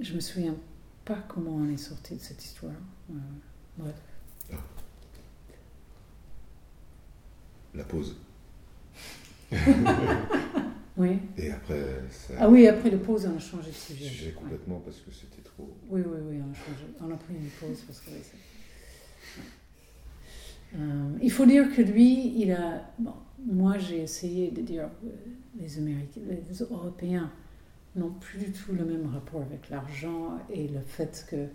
je 0.01 0.15
me 0.15 0.21
souviens 0.21 0.55
pas 1.05 1.19
comment 1.29 1.53
on 1.57 1.69
est 1.69 1.77
sorti 1.77 2.15
de 2.17 2.21
cette 2.21 2.43
histoire. 2.45 2.73
Euh, 3.11 3.15
bref. 3.77 3.95
La 7.75 7.85
pause. 7.85 8.17
Oui. 10.97 11.19
Et 11.37 11.51
après, 11.51 12.05
ça 12.09 12.35
Ah 12.39 12.49
oui, 12.49 12.69
après 12.69 12.89
le 12.89 12.99
pause, 13.01 13.27
on 13.27 13.35
a 13.37 13.41
changé 13.41 13.71
de 13.71 13.75
sujet. 13.75 14.05
sujet 14.09 14.27
Ouais. 14.29 14.33
complètement 14.35 14.79
parce 14.79 14.99
que 14.99 15.11
c'était 15.11 15.43
trop. 15.43 15.77
Oui, 15.89 16.01
oui, 16.07 16.19
oui, 16.23 16.37
on 16.41 16.53
a 16.53 16.55
changé. 16.55 16.85
On 17.01 17.13
a 17.13 17.17
pris 17.17 17.35
une 17.35 17.49
pause 17.49 17.83
parce 17.85 17.99
que. 18.01 18.11
Euh, 20.75 21.11
il 21.23 21.31
faut 21.31 21.47
dire 21.47 21.75
que 21.75 21.83
lui, 21.83 22.41
il 22.41 22.53
a. 22.53 22.83
Bon, 22.99 23.15
moi, 23.47 23.79
j'ai 23.79 24.03
essayé 24.03 24.51
de 24.51 24.63
dire 24.63 24.89
euh, 25.05 25.11
les 25.61 25.79
Américains, 25.79 26.21
les 26.29 26.63
Européens 26.63 27.31
n'ont 27.97 28.11
plus 28.11 28.39
du 28.39 28.53
tout 28.53 28.73
le 28.73 28.85
même 28.85 29.07
rapport 29.07 29.43
avec 29.43 29.71
l'argent 29.71 30.39
et 30.51 30.67
le 30.67 30.81
fait 30.81 31.27
que 31.31 31.49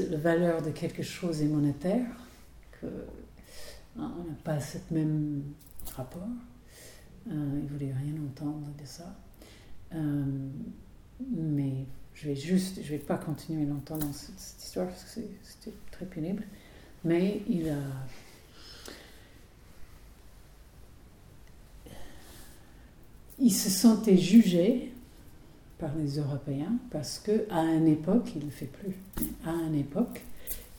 la 0.00 0.16
valeur 0.16 0.62
de 0.62 0.70
quelque 0.70 1.02
chose 1.02 1.42
est 1.42 1.48
monétaire, 1.48 2.06
que 2.80 2.86
hein, 3.98 4.12
on 4.18 4.30
n'a 4.30 4.36
pas 4.44 4.60
ce 4.60 4.78
même 4.90 5.42
rapport. 5.96 6.28
Euh, 7.30 7.60
il 7.62 7.68
voulait 7.68 7.92
rien 7.92 8.14
entendre 8.28 8.68
de 8.80 8.84
ça. 8.84 9.16
Euh, 9.94 10.24
mais 11.30 11.86
je 12.12 12.28
vais 12.28 12.36
juste, 12.36 12.82
je 12.82 12.90
vais 12.90 12.98
pas 12.98 13.16
continuer 13.16 13.64
longtemps 13.64 13.96
dans 13.96 14.12
cette, 14.12 14.62
histoire 14.62 14.86
parce 14.88 15.04
que 15.04 15.20
c'était 15.42 15.76
très 15.90 16.06
pénible. 16.06 16.44
Mais 17.04 17.42
il 17.48 17.68
a. 17.68 17.78
Il 23.38 23.52
se 23.52 23.68
sentait 23.68 24.16
jugé 24.16 24.92
par 25.78 25.94
les 25.96 26.18
Européens 26.18 26.76
parce 26.90 27.18
que 27.18 27.46
à 27.50 27.62
une 27.62 27.88
époque, 27.88 28.30
il 28.34 28.40
ne 28.40 28.44
le 28.46 28.50
fait 28.50 28.66
plus. 28.66 28.94
À 29.44 29.50
une 29.50 29.74
époque, 29.74 30.20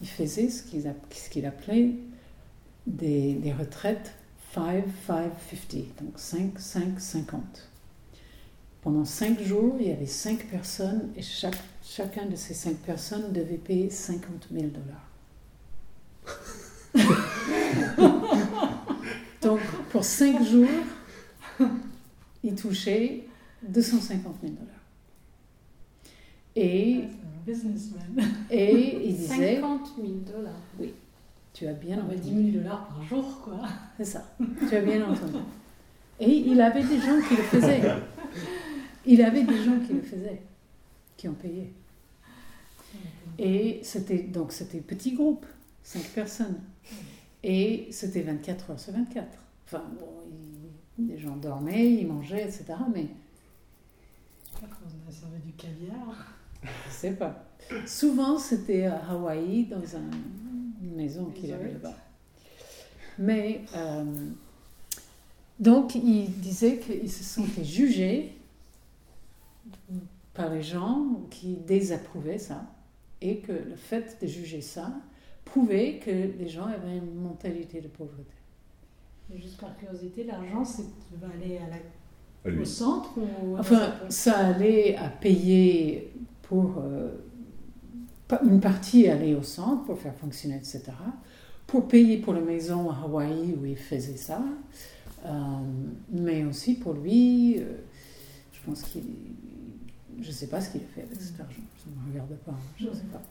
il 0.02 0.08
faisait 0.08 0.50
ce 0.50 0.64
qu'il 0.64 1.46
appelait 1.46 1.92
des, 2.88 3.34
des 3.34 3.54
retraites 3.54 4.14
5-5-50, 4.56 6.02
donc 6.02 6.18
5-5-50. 6.18 7.40
Pendant 8.82 9.06
cinq 9.06 9.42
jours, 9.42 9.76
il 9.80 9.88
y 9.88 9.92
avait 9.92 10.06
cinq 10.06 10.46
personnes 10.48 11.10
et 11.18 11.22
chaque, 11.22 11.58
chacun 11.84 12.26
de 12.28 12.36
ces 12.36 12.54
cinq 12.54 12.78
personnes 12.78 13.34
devait 13.34 13.58
payer 13.58 13.90
50 13.90 14.48
000 14.52 14.68
dollars. 14.68 15.15
Donc, 19.42 19.60
pour 19.92 20.04
cinq 20.04 20.44
jours, 20.44 20.68
il 22.44 22.56
touchait 22.56 23.24
250 23.68 24.36
000 24.42 24.54
dollars. 24.54 24.76
Et, 26.56 27.04
businessman. 27.46 28.04
et 28.50 29.08
il 29.08 29.16
disait, 29.16 29.56
50 29.56 29.94
000 29.98 30.08
dollars. 30.34 30.54
tu 31.54 31.68
as 31.68 31.74
bien 31.74 31.98
entendu. 31.98 32.18
10 32.18 32.52
000 32.52 32.64
dollars 32.64 32.88
par 32.88 33.04
jour, 33.04 33.42
quoi. 33.44 33.60
C'est 33.98 34.06
ça, 34.06 34.26
tu 34.70 34.76
as 34.76 34.82
bien 34.82 35.04
entendu. 35.04 35.38
Et 36.20 36.30
il 36.30 36.62
avait 36.62 36.84
des 36.84 37.00
gens 37.00 37.20
qui 37.28 37.36
le 37.36 37.44
faisaient. 37.44 37.82
Il 39.06 39.22
avait 39.22 39.44
des 39.44 39.64
gens 39.64 39.80
qui 39.86 39.94
le 39.94 40.02
faisaient, 40.02 40.42
qui 41.18 41.28
ont 41.28 41.34
payé. 41.34 41.72
Et 43.38 43.82
c'était 43.84 44.20
donc 44.20 44.52
c'était 44.52 44.80
petit 44.80 45.12
groupe, 45.12 45.46
cinq 45.86 46.04
personnes. 46.10 46.60
Et 47.44 47.88
c'était 47.92 48.22
24 48.22 48.72
heures 48.72 48.80
sur 48.80 48.92
24. 48.94 49.28
Enfin, 49.66 49.84
bon, 50.00 50.08
il- 50.98 51.08
les 51.08 51.18
gens 51.18 51.36
dormaient, 51.36 51.92
ils 51.94 52.08
mangeaient, 52.08 52.44
etc. 52.44 52.66
Mais 52.94 53.08
Quand 54.60 54.66
on 54.84 55.10
a 55.10 55.14
servi 55.14 55.40
du 55.46 55.52
caviar. 55.54 56.34
je 56.64 56.92
sais 56.92 57.12
pas. 57.12 57.46
Souvent, 57.86 58.38
c'était 58.40 58.86
à 58.86 58.98
Hawaï, 59.12 59.66
dans 59.66 59.78
un- 59.96 60.84
une 60.84 60.96
maison 60.96 61.26
qu'il 61.26 61.52
avait 61.54 61.74
là-bas. 61.74 61.94
Mais, 63.20 63.62
euh, 63.76 64.04
donc, 65.60 65.96
il 65.96 66.32
disait 66.40 66.80
qu'il 66.80 67.10
se 67.12 67.24
sentait 67.24 67.64
jugé 67.64 68.36
par 70.34 70.50
les 70.50 70.64
gens 70.64 71.22
qui 71.30 71.54
désapprouvaient 71.56 72.38
ça, 72.40 72.66
et 73.22 73.38
que 73.40 73.52
le 73.54 73.76
fait 73.76 74.18
de 74.22 74.28
juger 74.28 74.62
ça 74.62 74.92
prouvait 75.46 76.00
que 76.04 76.12
les 76.12 76.48
gens 76.50 76.66
avaient 76.66 76.98
une 76.98 77.16
mentalité 77.22 77.80
de 77.80 77.88
pauvreté. 77.88 78.24
Et 79.34 79.40
juste 79.40 79.58
par 79.60 79.76
curiosité, 79.78 80.24
l'argent, 80.26 80.66
c'est 80.66 80.84
va 81.20 81.28
aller 81.34 81.58
à 81.58 81.68
la, 81.70 82.62
au 82.62 82.66
centre 82.66 83.18
ou 83.18 83.58
Enfin, 83.58 83.94
ça 84.10 84.38
allait 84.48 84.96
à 84.98 85.10
payer 85.10 86.12
pour. 86.44 86.78
euh, 86.80 87.10
une 88.44 88.60
partie 88.60 89.08
allait 89.08 89.36
au 89.36 89.44
centre 89.44 89.86
pour 89.86 90.00
faire 90.00 90.16
fonctionner, 90.16 90.56
etc. 90.56 90.82
Pour 91.68 91.88
payer 91.88 92.18
pour 92.18 92.34
la 92.34 92.42
maison 92.42 92.90
à 92.90 92.98
Hawaï 93.04 93.54
où 93.60 93.66
il 93.66 93.78
faisait 93.78 94.18
ça. 94.18 94.42
Euh, 95.26 95.32
mais 96.12 96.44
aussi 96.44 96.76
pour 96.76 96.94
lui, 96.94 97.58
euh, 97.60 97.78
je 98.52 98.60
pense 98.66 98.82
qu'il. 98.84 99.04
Je 100.22 100.28
ne 100.28 100.32
sais 100.34 100.48
pas 100.48 100.62
ce 100.62 100.70
qu'il 100.72 100.82
a 100.82 100.86
fait 100.94 101.02
avec 101.04 101.20
cet 101.22 101.40
argent. 101.40 101.62
Ça 101.78 101.86
ne 101.90 101.96
me 102.08 102.12
regarde 102.12 102.36
pas. 102.46 102.52
hein, 102.52 102.74
Je 102.80 102.88
ne 102.88 102.94
sais 102.94 103.02
pas. 103.12 103.22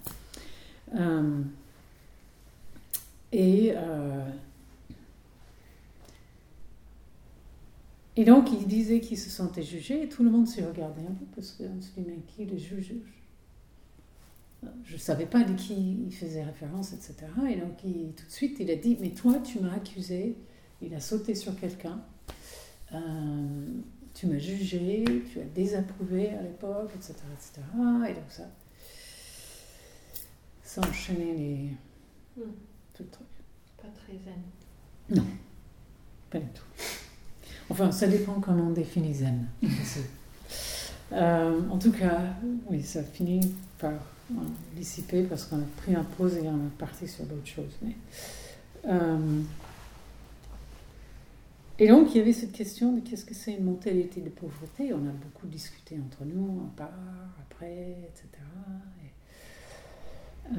Et. 3.32 3.72
euh, 3.74 4.30
Et 8.16 8.24
donc, 8.24 8.52
il 8.52 8.66
disait 8.68 9.00
qu'il 9.00 9.18
se 9.18 9.28
sentait 9.28 9.62
jugé 9.62 10.04
et 10.04 10.08
tout 10.08 10.22
le 10.22 10.30
monde 10.30 10.46
s'est 10.46 10.64
regardé 10.64 11.00
un 11.02 11.12
peu 11.12 11.24
parce 11.34 11.50
qu'on 11.52 11.80
se 11.80 11.88
dit, 11.98 12.04
mais 12.06 12.18
qui 12.28 12.44
le 12.44 12.56
juge 12.56 12.94
Je 14.84 14.92
ne 14.92 14.98
savais 14.98 15.26
pas 15.26 15.42
de 15.42 15.52
qui 15.54 15.98
il 16.06 16.14
faisait 16.14 16.44
référence, 16.44 16.92
etc. 16.92 17.14
Et 17.50 17.56
donc, 17.56 17.76
tout 17.78 18.26
de 18.26 18.30
suite, 18.30 18.58
il 18.60 18.70
a 18.70 18.76
dit, 18.76 18.96
mais 19.00 19.10
toi, 19.10 19.38
tu 19.40 19.58
m'as 19.58 19.74
accusé. 19.74 20.36
Il 20.80 20.94
a 20.94 21.00
sauté 21.00 21.34
sur 21.34 21.58
quelqu'un. 21.58 22.00
Euh, 22.92 23.66
tu 24.14 24.28
m'as 24.28 24.38
jugé, 24.38 25.04
tu 25.32 25.40
as 25.40 25.44
désapprouvé 25.44 26.28
à 26.30 26.42
l'époque, 26.42 26.92
etc., 26.94 27.14
etc. 27.32 27.62
Et 28.08 28.14
donc, 28.14 28.24
ça, 28.28 28.44
ça 30.62 30.80
enchaînait 30.82 31.34
les, 31.34 31.70
Hmm. 32.36 32.50
Tout 32.94 33.02
le 33.02 33.10
truc. 33.10 33.26
Pas 33.76 33.88
très 33.88 34.12
zen. 34.24 35.22
Pas 36.30 36.38
du 36.38 36.46
tout. 36.48 36.64
Enfin, 37.70 37.90
ça 37.92 38.06
dépend 38.06 38.40
comment 38.40 38.68
on 38.68 38.72
définit 38.72 39.14
zen. 39.14 39.46
Euh, 41.12 41.60
en 41.70 41.78
tout 41.78 41.92
cas, 41.92 42.18
oui, 42.68 42.82
ça 42.82 43.02
finit 43.04 43.54
par 43.78 43.92
dissiper 44.74 45.22
parce 45.22 45.44
qu'on 45.44 45.58
a 45.58 45.66
pris 45.76 45.94
un 45.94 46.02
pause 46.02 46.34
et 46.36 46.48
on 46.48 46.56
est 46.56 46.78
parti 46.78 47.06
sur 47.06 47.24
d'autres 47.24 47.46
choses. 47.46 47.76
Mais, 47.82 47.94
euh, 48.86 49.42
Et 51.78 51.88
donc, 51.88 52.14
il 52.14 52.18
y 52.18 52.20
avait 52.20 52.32
cette 52.32 52.52
question 52.52 52.94
de 52.94 53.00
qu'est-ce 53.00 53.24
que 53.24 53.34
c'est 53.34 53.52
une 53.52 53.64
mentalité 53.64 54.22
de 54.22 54.30
pauvreté? 54.30 54.92
On 54.94 55.06
a 55.06 55.12
beaucoup 55.12 55.46
discuté 55.46 56.00
entre 56.04 56.24
nous, 56.24 56.62
en 56.62 56.68
part, 56.74 56.88
après, 57.42 57.96
etc. 58.08 58.28
Et, 59.04 60.54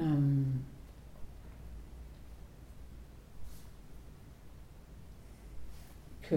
que, 6.30 6.36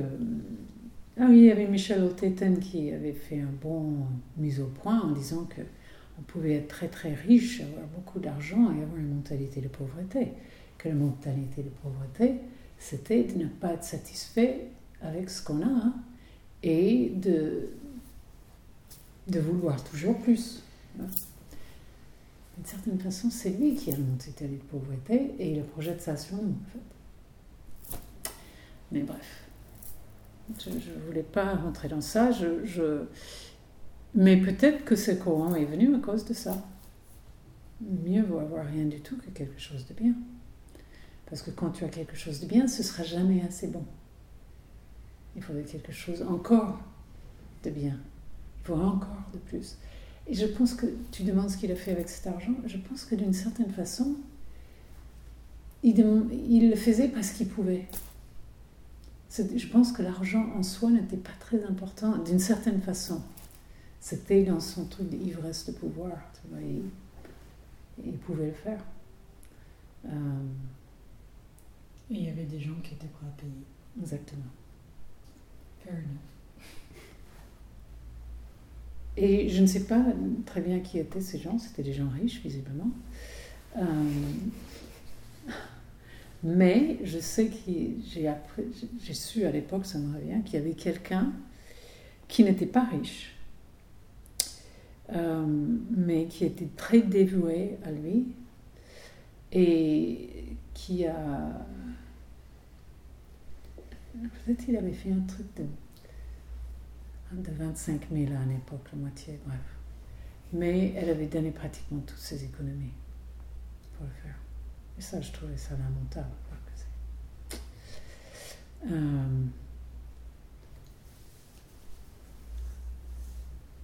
ah 1.19 1.27
oui, 1.29 1.39
il 1.39 1.45
y 1.45 1.51
avait 1.51 1.67
Michel 1.67 2.03
Otéten 2.03 2.59
qui 2.59 2.93
avait 2.93 3.13
fait 3.13 3.41
un 3.41 3.53
bon 3.61 4.07
mise 4.37 4.61
au 4.61 4.67
point 4.67 5.01
en 5.01 5.13
disant 5.13 5.45
que 5.45 5.63
on 6.19 6.23
pouvait 6.23 6.55
être 6.55 6.69
très 6.69 6.89
très 6.89 7.15
riche, 7.15 7.61
avoir 7.61 7.87
beaucoup 7.89 8.19
d'argent 8.19 8.73
et 8.73 8.83
avoir 8.83 8.97
une 8.99 9.15
mentalité 9.15 9.61
de 9.61 9.69
pauvreté. 9.69 10.33
Que 10.77 10.89
la 10.89 10.95
mentalité 10.95 11.63
de 11.63 11.69
pauvreté, 11.69 12.35
c'était 12.79 13.25
de 13.25 13.39
ne 13.39 13.47
pas 13.47 13.75
être 13.75 13.85
satisfait 13.85 14.69
avec 15.01 15.31
ce 15.31 15.43
qu'on 15.43 15.63
a 15.63 15.67
hein, 15.67 15.95
et 16.63 17.11
de, 17.11 17.71
de 19.29 19.41
vouloir 19.41 19.83
toujours 19.85 20.19
plus. 20.19 20.63
D'une 20.97 22.65
certaine 22.65 22.99
façon, 22.99 23.31
c'est 23.31 23.51
lui 23.51 23.75
qui 23.75 23.93
a 23.93 23.97
la 23.97 24.01
mentalité 24.01 24.49
de 24.49 24.57
pauvreté 24.57 25.35
et 25.39 25.53
il 25.53 25.63
projette 25.63 26.01
ça 26.01 26.17
sur 26.17 26.37
nous, 26.37 26.51
en 26.51 26.71
fait. 26.73 28.31
Mais 28.91 29.03
bref, 29.03 29.48
je 30.59 30.71
ne 30.71 31.07
voulais 31.07 31.23
pas 31.23 31.55
rentrer 31.55 31.89
dans 31.89 32.01
ça. 32.01 32.31
Je. 32.33 33.05
Mais 34.15 34.37
peut-être 34.39 34.85
que 34.85 34.97
ce 34.97 35.11
courant 35.11 35.55
est 35.55 35.67
venu 35.67 35.95
à 35.95 35.99
cause 35.99 36.25
de 36.25 36.35
ça. 36.35 36.67
Mieux 37.81 38.23
vaut 38.23 38.39
avoir 38.39 38.67
rien 38.67 38.87
du 38.87 39.01
tout 39.01 39.17
que 39.17 39.31
quelque 39.31 39.61
chose 39.61 39.87
de 39.87 39.95
bien. 39.95 40.15
Parce 41.27 41.43
que 41.43 41.51
quand 41.51 41.71
tu 41.71 41.85
as 41.85 41.89
quelque 41.89 42.17
chose 42.17 42.41
de 42.41 42.47
bien, 42.47 42.67
ce 42.67 42.83
sera 42.83 43.05
jamais 43.05 43.43
assez 43.43 43.69
bon. 43.69 43.85
Il 45.37 45.43
faudrait 45.43 45.63
quelque 45.63 45.93
chose 45.93 46.23
encore 46.23 46.81
de 47.63 47.71
bien. 47.71 47.99
Il 48.61 48.67
faudrait 48.67 48.87
encore 48.87 49.23
de 49.33 49.39
plus. 49.39 49.77
Et 50.27 50.35
je 50.35 50.47
pense 50.47 50.75
que 50.75 50.87
tu 51.13 51.23
demandes 51.23 51.51
ce 51.51 51.59
qu'il 51.59 51.71
a 51.71 51.77
fait 51.77 51.93
avec 51.93 52.09
cet 52.09 52.27
argent. 52.27 52.55
Je 52.67 52.79
pense 52.79 53.05
que 53.05 53.15
d'une 53.15 53.35
certaine 53.35 53.71
façon, 53.71 54.17
il 55.83 56.71
le 56.71 56.77
faisait 56.77 57.09
parce 57.09 57.31
qu'il 57.31 57.49
pouvait. 57.49 57.87
Je 59.31 59.67
pense 59.67 59.93
que 59.93 60.03
l'argent 60.03 60.47
en 60.57 60.63
soi 60.63 60.91
n'était 60.91 61.17
pas 61.17 61.33
très 61.39 61.63
important, 61.65 62.17
d'une 62.19 62.39
certaine 62.39 62.81
façon. 62.81 63.23
C'était 64.01 64.45
dans 64.45 64.61
son 64.61 64.87
truc 64.87 65.09
d'ivresse 65.09 65.67
de 65.67 65.73
pouvoir. 65.73 66.17
Tu 66.35 66.49
vois, 66.49 66.61
il, 66.63 66.83
il, 68.07 68.17
pouvait 68.17 68.47
le 68.47 68.53
faire. 68.53 68.81
Euh, 70.07 70.11
et 72.11 72.15
il 72.15 72.25
y 72.25 72.29
avait 72.29 72.45
des 72.45 72.61
gens 72.61 72.77
qui 72.83 72.95
étaient 72.95 73.09
prêts 73.09 73.27
à 73.27 73.41
payer. 73.41 73.65
Exactement. 74.01 74.51
Fair 75.85 75.95
enough. 75.95 76.29
Et 79.21 79.49
je 79.49 79.61
ne 79.61 79.67
sais 79.67 79.85
pas 79.85 80.01
très 80.47 80.61
bien 80.61 80.79
qui 80.79 80.99
étaient 80.99 81.21
ces 81.21 81.39
gens, 81.39 81.59
c'était 81.59 81.83
des 81.83 81.93
gens 81.93 82.09
riches, 82.09 82.41
visiblement. 82.41 82.89
Euh, 83.77 83.83
mais 86.43 86.99
je 87.03 87.19
sais 87.19 87.47
que 87.47 87.57
j'ai 88.05 89.15
su 89.15 89.45
à 89.45 89.51
l'époque, 89.51 89.87
ça 89.87 89.99
me 89.99 90.15
revient, 90.15 90.43
qu'il 90.45 90.55
y 90.55 90.63
avait 90.63 90.75
quelqu'un 90.75 91.33
qui 92.29 92.45
n'était 92.45 92.67
pas 92.67 92.85
riche, 92.85 93.35
euh, 95.13 95.45
mais 95.97 96.27
qui 96.27 96.45
était 96.45 96.69
très 96.77 97.01
dévoué 97.01 97.79
à 97.85 97.91
lui 97.91 98.27
et 99.51 100.45
qui 100.75 101.07
a 101.07 101.67
Peut-être 104.45 104.65
qu'il 104.65 104.77
avait 104.77 104.93
fait 104.93 105.13
un 105.13 105.21
truc 105.21 105.47
de, 105.57 105.65
de 107.33 107.57
25 107.57 108.09
000 108.11 108.33
à 108.33 108.45
l'époque, 108.47 108.89
la 108.93 108.99
moitié, 108.99 109.39
bref. 109.47 109.61
Mais 110.53 110.93
elle 110.97 111.11
avait 111.11 111.27
donné 111.27 111.51
pratiquement 111.51 112.01
toutes 112.01 112.19
ses 112.19 112.45
économies 112.45 112.95
pour 113.97 114.07
le 114.07 114.13
faire. 114.23 114.35
Et 114.99 115.01
ça, 115.01 115.21
je 115.21 115.31
trouvais 115.33 115.57
ça 115.57 115.77
lamentable. 115.77 116.27
Euh, 118.87 119.45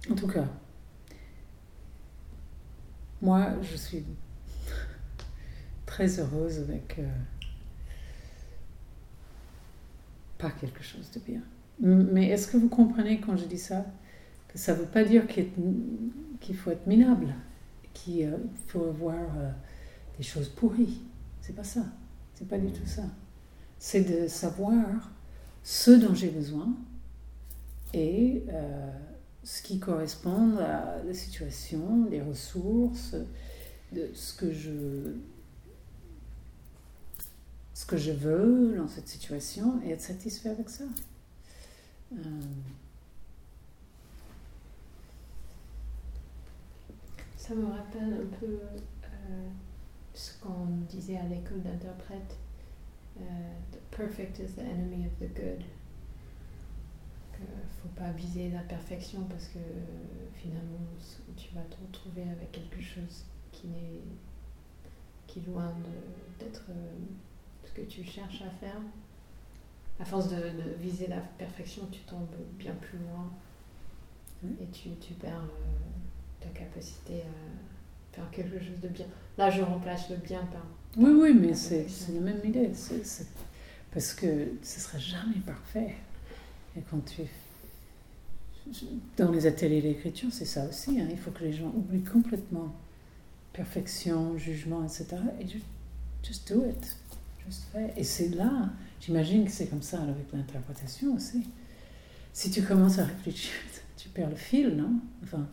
en 0.09 0.15
tout 0.15 0.27
cas, 0.27 0.47
moi, 3.21 3.53
je 3.61 3.75
suis 3.75 4.03
très 5.85 6.19
heureuse 6.19 6.59
avec... 6.59 6.99
Euh, 6.99 7.09
pas 10.37 10.51
quelque 10.51 10.83
chose 10.83 11.09
de 11.11 11.19
bien. 11.19 11.41
Mais 11.79 12.29
est-ce 12.29 12.47
que 12.47 12.57
vous 12.57 12.69
comprenez 12.69 13.19
quand 13.19 13.37
je 13.37 13.45
dis 13.45 13.57
ça 13.57 13.85
Que 14.49 14.57
ça 14.57 14.73
ne 14.73 14.79
veut 14.79 14.85
pas 14.85 15.03
dire 15.03 15.27
qu'il 15.27 16.55
faut 16.55 16.71
être 16.71 16.87
minable, 16.87 17.33
qu'il 17.93 18.25
euh, 18.25 18.37
faut 18.67 18.85
avoir 18.85 19.19
des 20.17 20.23
choses 20.23 20.49
pourries. 20.49 21.01
C'est 21.41 21.55
pas 21.55 21.63
ça. 21.63 21.85
C'est 22.33 22.47
pas 22.47 22.57
du 22.57 22.71
tout 22.71 22.85
ça. 22.85 23.03
C'est 23.79 24.01
de 24.01 24.27
savoir 24.27 25.11
ce 25.63 25.91
dont 25.91 26.13
j'ai 26.13 26.29
besoin 26.29 26.69
et 27.93 28.43
euh, 28.49 28.91
ce 29.43 29.61
qui 29.61 29.79
correspond 29.79 30.57
à 30.57 31.03
la 31.03 31.13
situation, 31.13 32.07
les 32.09 32.21
ressources, 32.21 33.15
de 33.91 34.09
ce 34.13 34.33
que 34.33 34.51
je 34.51 35.15
ce 37.73 37.85
que 37.85 37.97
je 37.97 38.11
veux 38.11 38.75
dans 38.77 38.87
cette 38.87 39.07
situation 39.07 39.81
et 39.83 39.91
être 39.91 40.01
satisfait 40.01 40.49
avec 40.49 40.69
ça. 40.69 40.85
Euh, 42.13 42.21
ça 47.35 47.53
me 47.53 47.65
rappelle 47.65 48.13
un 48.13 48.37
peu 48.39 48.45
euh, 48.45 49.49
ce 50.15 50.39
qu'on 50.39 50.65
disait 50.89 51.17
à 51.17 51.23
l'école 51.23 51.61
d'interprète. 51.61 52.37
Uh, 53.17 53.21
the 53.71 53.79
perfect 53.95 54.39
is 54.39 54.55
the 54.55 54.63
enemy 54.63 55.05
of 55.05 55.17
the 55.19 55.33
good. 55.33 55.63
Il 57.37 57.43
ne 57.43 57.69
faut 57.81 57.89
pas 57.95 58.11
viser 58.11 58.49
la 58.49 58.61
perfection 58.61 59.23
parce 59.25 59.47
que 59.47 59.59
finalement 60.35 60.79
tu 61.35 61.53
vas 61.53 61.61
te 61.63 61.75
retrouver 61.85 62.23
avec 62.23 62.51
quelque 62.51 62.81
chose 62.81 63.25
qui 63.51 63.67
est, 63.67 64.01
qui 65.27 65.39
est 65.39 65.47
loin 65.47 65.73
d'être 66.39 66.63
que 67.75 67.81
tu 67.81 68.03
cherches 68.03 68.41
à 68.41 68.49
faire. 68.49 68.79
À 69.99 70.05
force 70.05 70.29
de, 70.29 70.51
viser 70.79 71.07
la 71.07 71.19
perfection, 71.19 71.87
tu 71.91 71.99
tombes 72.01 72.35
bien 72.57 72.73
plus 72.75 72.97
loin 72.99 73.31
et 74.61 74.67
tu, 74.71 74.89
tu 74.99 75.13
perds 75.13 75.43
euh, 75.43 76.41
ta 76.41 76.49
capacité 76.49 77.21
à 77.21 77.25
faire 78.15 78.29
quelque 78.31 78.59
chose 78.59 78.79
de 78.81 78.87
bien. 78.87 79.05
Là, 79.37 79.49
je 79.49 79.61
remplace 79.61 80.09
le 80.09 80.17
bien 80.17 80.43
par. 80.51 80.65
Oui, 80.97 81.11
oui, 81.11 81.33
mais 81.33 81.53
c'est 81.53 81.87
la 82.13 82.21
même 82.21 82.39
idée. 82.43 82.71
Parce 83.91 84.13
que 84.13 84.27
ce 84.61 84.77
ne 84.77 84.81
sera 84.81 84.97
jamais 84.97 85.39
parfait. 85.45 85.95
Et 86.77 86.81
quand 86.89 87.03
tu 87.05 87.21
es 87.21 87.29
dans 89.17 89.31
les 89.31 89.45
ateliers 89.45 89.81
d'écriture, 89.81 90.29
c'est 90.31 90.45
ça 90.45 90.67
aussi. 90.67 90.99
Hein. 90.99 91.07
Il 91.11 91.17
faut 91.17 91.31
que 91.31 91.43
les 91.43 91.53
gens 91.53 91.71
oublient 91.75 92.03
complètement 92.03 92.73
perfection, 93.53 94.37
jugement, 94.37 94.83
etc. 94.83 95.17
Et 95.39 95.47
just, 95.47 95.65
just 96.23 96.51
do 96.51 96.65
it. 96.65 96.97
Et 97.95 98.03
c'est 98.03 98.29
là, 98.29 98.69
j'imagine 98.99 99.45
que 99.45 99.51
c'est 99.51 99.67
comme 99.67 99.83
ça 99.83 100.01
avec 100.01 100.31
l'interprétation 100.33 101.13
aussi. 101.13 101.47
Si 102.33 102.49
tu 102.49 102.63
commences 102.63 102.97
à 102.97 103.05
réfléchir, 103.05 103.51
tu 103.97 104.09
perds 104.09 104.31
le 104.31 104.35
fil, 104.35 104.69
non? 104.69 104.99
Enfin, 105.23 105.47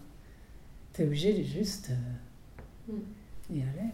tu 0.94 1.02
es 1.02 1.04
obligé 1.04 1.34
de 1.34 1.42
juste 1.42 1.90
euh, 1.90 1.94
mm. 2.96 3.56
y 3.56 3.62
aller. 3.62 3.90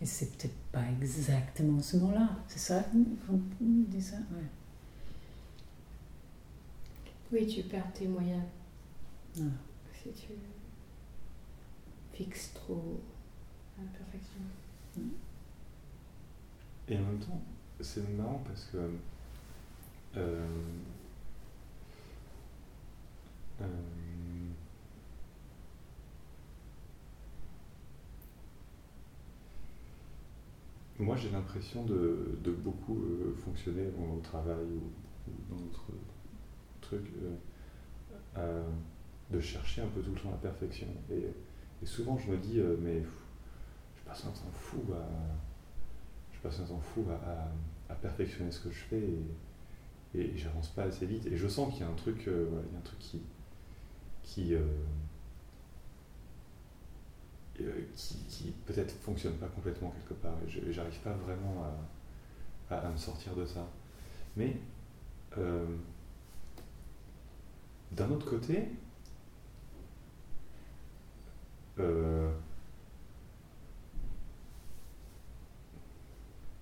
Et 0.00 0.06
c'est 0.06 0.36
peut-être 0.36 0.56
pas 0.70 0.84
exactement 1.00 1.80
ce 1.80 1.96
mot-là. 1.96 2.28
C'est 2.46 2.58
ça 2.58 2.84
qu'on 3.26 3.40
dit 3.60 4.02
ça? 4.02 4.16
Ouais. 4.16 4.46
Oui, 7.32 7.46
tu 7.46 7.62
perds 7.62 7.92
tes 7.92 8.06
moyens. 8.06 8.44
Si 9.34 10.10
tu 10.12 10.32
fixes 12.12 12.52
trop 12.54 13.00
la 13.76 13.84
perfection. 13.98 14.40
Mm. 14.96 15.08
Et 16.88 16.96
en 16.96 17.02
même 17.02 17.18
temps, 17.18 17.40
c'est 17.80 18.08
marrant 18.16 18.42
parce 18.46 18.64
que 18.66 18.78
euh, 20.16 20.46
euh, 23.60 23.66
moi 30.98 31.16
j'ai 31.16 31.30
l'impression 31.30 31.84
de, 31.84 32.38
beaucoup 32.44 32.98
euh, 32.98 33.34
fonctionner 33.44 33.86
au 33.98 34.20
travail 34.20 34.64
ou, 34.64 35.30
dans 35.50 35.60
d'autres 35.60 35.92
trucs, 36.80 37.12
de 39.30 39.40
chercher 39.40 39.82
un 39.82 39.88
peu 39.88 40.00
tout 40.00 40.12
le 40.12 40.20
temps 40.20 40.30
la 40.30 40.36
perfection. 40.36 40.86
Et, 41.10 41.24
souvent 41.84 42.18
je 42.18 42.30
me 42.30 42.36
dis, 42.36 42.60
mais 42.80 43.02
je 43.02 44.02
passe 44.04 44.24
un 44.24 44.30
temps 44.30 44.50
fou 44.52 44.82
à 44.92 45.06
je 46.38 46.48
passe 46.48 46.60
un 46.60 46.64
temps 46.64 46.80
fou 46.80 47.04
à, 47.10 47.94
perfectionner 47.96 48.52
ce 48.52 48.60
que 48.60 48.70
je 48.70 48.78
fais 48.84 49.02
et 50.14 50.36
j'avance 50.36 50.68
pas 50.68 50.84
assez 50.84 51.06
vite. 51.06 51.26
Et 51.26 51.36
je 51.36 51.48
sens 51.48 51.72
qu'il 51.72 51.82
y 51.82 51.84
a 51.84 51.88
un 51.88 51.94
truc, 51.94 52.28
euh, 52.28 52.46
un 52.76 52.80
truc 52.82 52.98
qui, 54.22 54.54
euh, 54.54 54.58
euh, 54.58 54.62
qui, 57.94 58.16
qui 58.28 58.50
peut-être 58.66 58.92
fonctionne 58.92 59.34
pas 59.34 59.48
complètement 59.48 59.90
quelque 59.90 60.14
part. 60.20 60.36
Et 60.46 60.72
J'arrive 60.72 60.98
pas 61.00 61.12
vraiment 61.12 61.64
à, 62.70 62.88
me 62.88 62.96
sortir 62.96 63.34
de 63.34 63.46
ça. 63.46 63.66
Mais 64.36 64.56
euh, 65.36 65.66
d'un 67.92 68.10
autre 68.10 68.26
côté, 68.26 68.68
euh, 71.78 72.30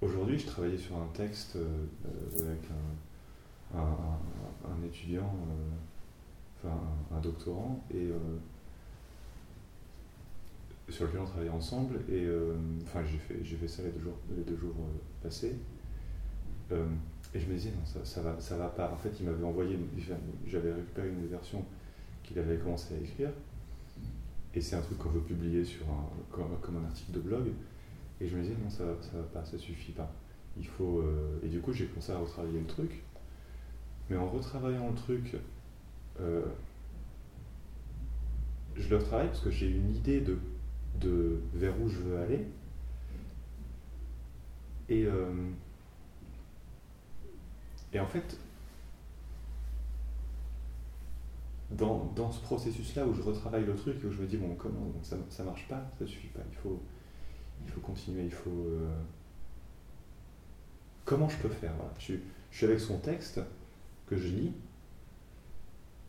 aujourd'hui, 0.00 0.38
je 0.38 0.46
travaillais 0.46 0.78
sur 0.78 0.96
un 0.96 1.08
texte 1.14 1.56
euh, 1.56 1.86
euh, 2.06 2.48
avec 2.48 2.60
un, 3.74 3.78
un, 3.78 4.82
étudiant, 4.86 5.34
euh, 5.48 6.68
enfin 6.68 6.80
un, 7.14 7.20
doctorant, 7.20 7.84
et 7.90 8.10
euh, 8.10 8.18
sur 10.88 11.06
lequel 11.06 11.20
on 11.20 11.24
travaillait 11.24 11.50
ensemble. 11.50 12.00
Et 12.08 12.24
euh, 12.24 12.54
enfin, 12.82 13.02
j'ai 13.04 13.18
fait, 13.18 13.38
j'ai 13.42 13.56
fait 13.56 13.68
ça 13.68 13.82
les 13.82 13.90
deux 13.90 14.00
jours, 14.00 14.16
les 14.36 14.44
deux 14.44 14.56
jours 14.56 14.74
euh, 14.78 14.98
passés. 15.22 15.56
Euh, 16.72 16.86
et 17.34 17.40
je 17.40 17.46
me 17.46 17.54
disais, 17.54 17.70
non, 17.70 17.84
ça, 17.84 18.04
ça, 18.04 18.22
va, 18.22 18.40
ça 18.40 18.56
va 18.56 18.68
pas. 18.68 18.90
En 18.92 18.96
fait, 18.96 19.10
il 19.20 19.26
m'avait 19.26 19.44
envoyé, 19.44 19.78
j'avais 20.46 20.72
récupéré 20.72 21.08
une 21.08 21.26
version 21.26 21.64
qu'il 22.22 22.38
avait 22.38 22.56
commencé 22.56 22.94
à 22.94 22.98
écrire. 22.98 23.30
Et 24.54 24.60
c'est 24.60 24.76
un 24.76 24.80
truc 24.80 24.98
qu'on 24.98 25.10
veut 25.10 25.20
publier 25.20 25.64
sur 25.64 25.84
comme, 26.30 26.76
un 26.76 26.84
article 26.86 27.12
de 27.12 27.20
blog. 27.20 27.48
Et 28.20 28.26
je 28.26 28.36
me 28.36 28.42
disais, 28.42 28.54
non, 28.62 28.70
ça, 28.70 28.84
ça 29.02 29.18
va 29.18 29.24
pas, 29.24 29.44
ça 29.44 29.58
suffit 29.58 29.92
pas. 29.92 30.10
Il 30.56 30.66
faut. 30.66 31.04
Et 31.42 31.48
du 31.48 31.60
coup, 31.60 31.74
j'ai 31.74 31.86
commencé 31.86 32.12
à 32.12 32.18
retravailler 32.18 32.60
le 32.60 32.66
truc. 32.66 33.02
Mais 34.08 34.16
en 34.16 34.26
retravaillant 34.26 34.88
le 34.88 34.94
truc, 34.94 35.36
je 36.18 36.24
le 38.88 38.96
retravaille 38.96 39.26
parce 39.26 39.40
que 39.40 39.50
j'ai 39.50 39.68
une 39.68 39.94
idée 39.94 40.22
de, 40.22 40.38
de 41.00 41.40
vers 41.54 41.80
où 41.80 41.88
je 41.88 41.98
veux 41.98 42.18
aller. 42.18 42.46
Et, 44.88 45.04
euh, 45.04 45.50
en 47.98 48.06
fait, 48.06 48.36
dans, 51.70 52.30
ce 52.30 52.40
processus-là 52.42 53.06
où 53.06 53.14
je 53.14 53.22
retravaille 53.22 53.64
le 53.64 53.74
truc 53.74 53.96
et 54.02 54.06
où 54.06 54.12
je 54.12 54.20
me 54.20 54.26
dis, 54.26 54.36
bon, 54.36 54.54
comment 54.54 54.92
ça, 55.02 55.16
ça 55.30 55.44
marche 55.44 55.66
pas, 55.68 55.82
ça 55.98 56.06
suffit 56.06 56.28
pas, 56.28 56.42
il 56.50 56.56
faut, 56.56 56.80
il 57.64 57.70
faut 57.70 57.80
continuer, 57.80 58.24
il 58.24 58.32
faut. 58.32 58.50
euh, 58.50 58.94
comment 61.04 61.28
je 61.28 61.38
peux 61.38 61.48
faire 61.48 61.72
voilà. 61.76 61.92
je, 61.98 62.04
suis- 62.52 62.66
avec 62.66 62.80
son 62.80 62.98
texte 62.98 63.40
que 64.06 64.16
je 64.16 64.28
lis 64.28 64.52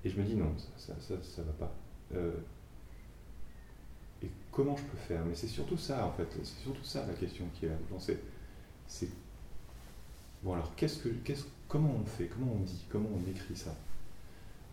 et 0.04 0.10
je 0.10 0.20
me 0.20 0.26
dis, 0.26 0.36
non, 0.36 0.54
ça, 0.78 0.94
ça, 1.00 1.42
va 1.42 1.54
pas. 1.54 1.74
Euh, 2.16 2.32
comment 4.58 4.76
je 4.76 4.84
peux 4.84 4.98
faire. 4.98 5.24
Mais 5.26 5.36
c'est 5.36 5.48
surtout 5.48 5.78
ça, 5.78 6.08
en 6.08 6.12
fait, 6.12 6.28
c'est 6.44 6.64
surtout 6.64 6.84
ça 6.84 7.06
la 7.06 7.14
question 7.14 7.46
qui 7.54 7.68
est 7.68 7.70
là. 7.70 7.76
C'est, 8.88 9.10
bon, 10.44 10.54
alors, 10.54 10.74
qu'est-ce 10.76 10.98
que, 11.04 11.10
comment 11.68 11.94
on 12.02 12.06
fait? 12.06 12.26
Comment 12.26 12.54
on 12.54 12.64
dit? 12.64 12.84
Comment 12.90 13.10
on 13.16 13.30
écrit 13.30 13.56
ça? 13.56 13.76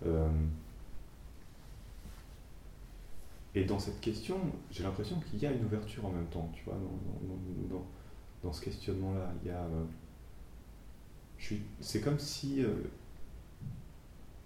Euh, 0.07 0.29
Et 3.55 3.65
dans 3.65 3.79
cette 3.79 4.01
question, 4.01 4.37
j'ai 4.71 4.83
l'impression 4.83 5.21
qu'il 5.21 5.39
y 5.39 5.47
a 5.47 5.53
une 5.53 5.65
ouverture 5.65 6.05
en 6.07 6.11
même 6.11 6.27
temps, 6.27 6.51
tu 6.55 6.65
vois, 6.65 6.75
dans, 6.75 7.77
dans- 8.43 8.53
ce 8.53 8.61
questionnement-là. 8.63 9.33
Il 9.43 9.49
y 9.49 9.51
a, 9.53 9.63
euh, 9.63 9.85
c'est 11.81 12.01
comme 12.01 12.19
si 12.19 12.65
euh, 12.65 12.73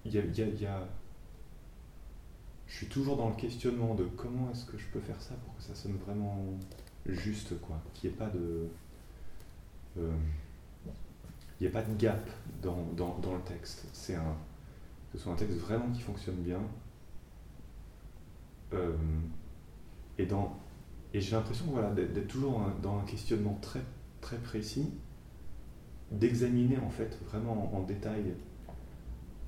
il 0.04 0.12
y 0.14 0.18
a- 0.66 0.88
je 2.68 2.76
suis 2.76 2.86
toujours 2.86 3.16
dans 3.16 3.30
le 3.30 3.34
questionnement 3.34 3.94
de 3.94 4.04
comment 4.04 4.50
est-ce 4.50 4.66
que 4.66 4.76
je 4.78 4.86
peux 4.92 5.00
faire 5.00 5.20
ça 5.20 5.34
pour 5.44 5.56
que 5.56 5.62
ça 5.62 5.74
sonne 5.74 5.96
vraiment 6.06 6.44
juste, 7.06 7.58
quoi, 7.60 7.80
qu'il 7.94 8.10
n'y 8.10 8.14
ait 8.14 8.18
pas 8.18 8.28
de, 8.28 8.68
euh, 9.98 10.12
il 11.58 11.62
n'y 11.62 11.66
ait 11.66 11.72
pas 11.72 11.82
de 11.82 11.94
gap 11.96 12.28
dans, 12.62 12.82
dans, 12.96 13.18
dans 13.18 13.34
le 13.34 13.40
texte. 13.42 13.86
C'est 13.92 14.14
un, 14.14 14.36
que 15.10 15.18
ce 15.18 15.24
soit 15.24 15.32
un 15.32 15.36
texte 15.36 15.58
vraiment 15.58 15.90
qui 15.90 16.02
fonctionne 16.02 16.36
bien. 16.36 16.60
Euh, 18.74 18.94
et 20.18 20.26
dans, 20.26 20.58
et 21.14 21.20
j'ai 21.20 21.34
l'impression 21.34 21.64
voilà, 21.70 21.90
d'être 21.90 22.28
toujours 22.28 22.60
dans 22.82 22.98
un 22.98 23.04
questionnement 23.04 23.58
très, 23.62 23.82
très 24.20 24.36
précis, 24.36 24.90
d'examiner 26.12 26.78
en 26.78 26.90
fait 26.90 27.18
vraiment 27.30 27.74
en, 27.74 27.78
en 27.78 27.82
détail, 27.82 28.34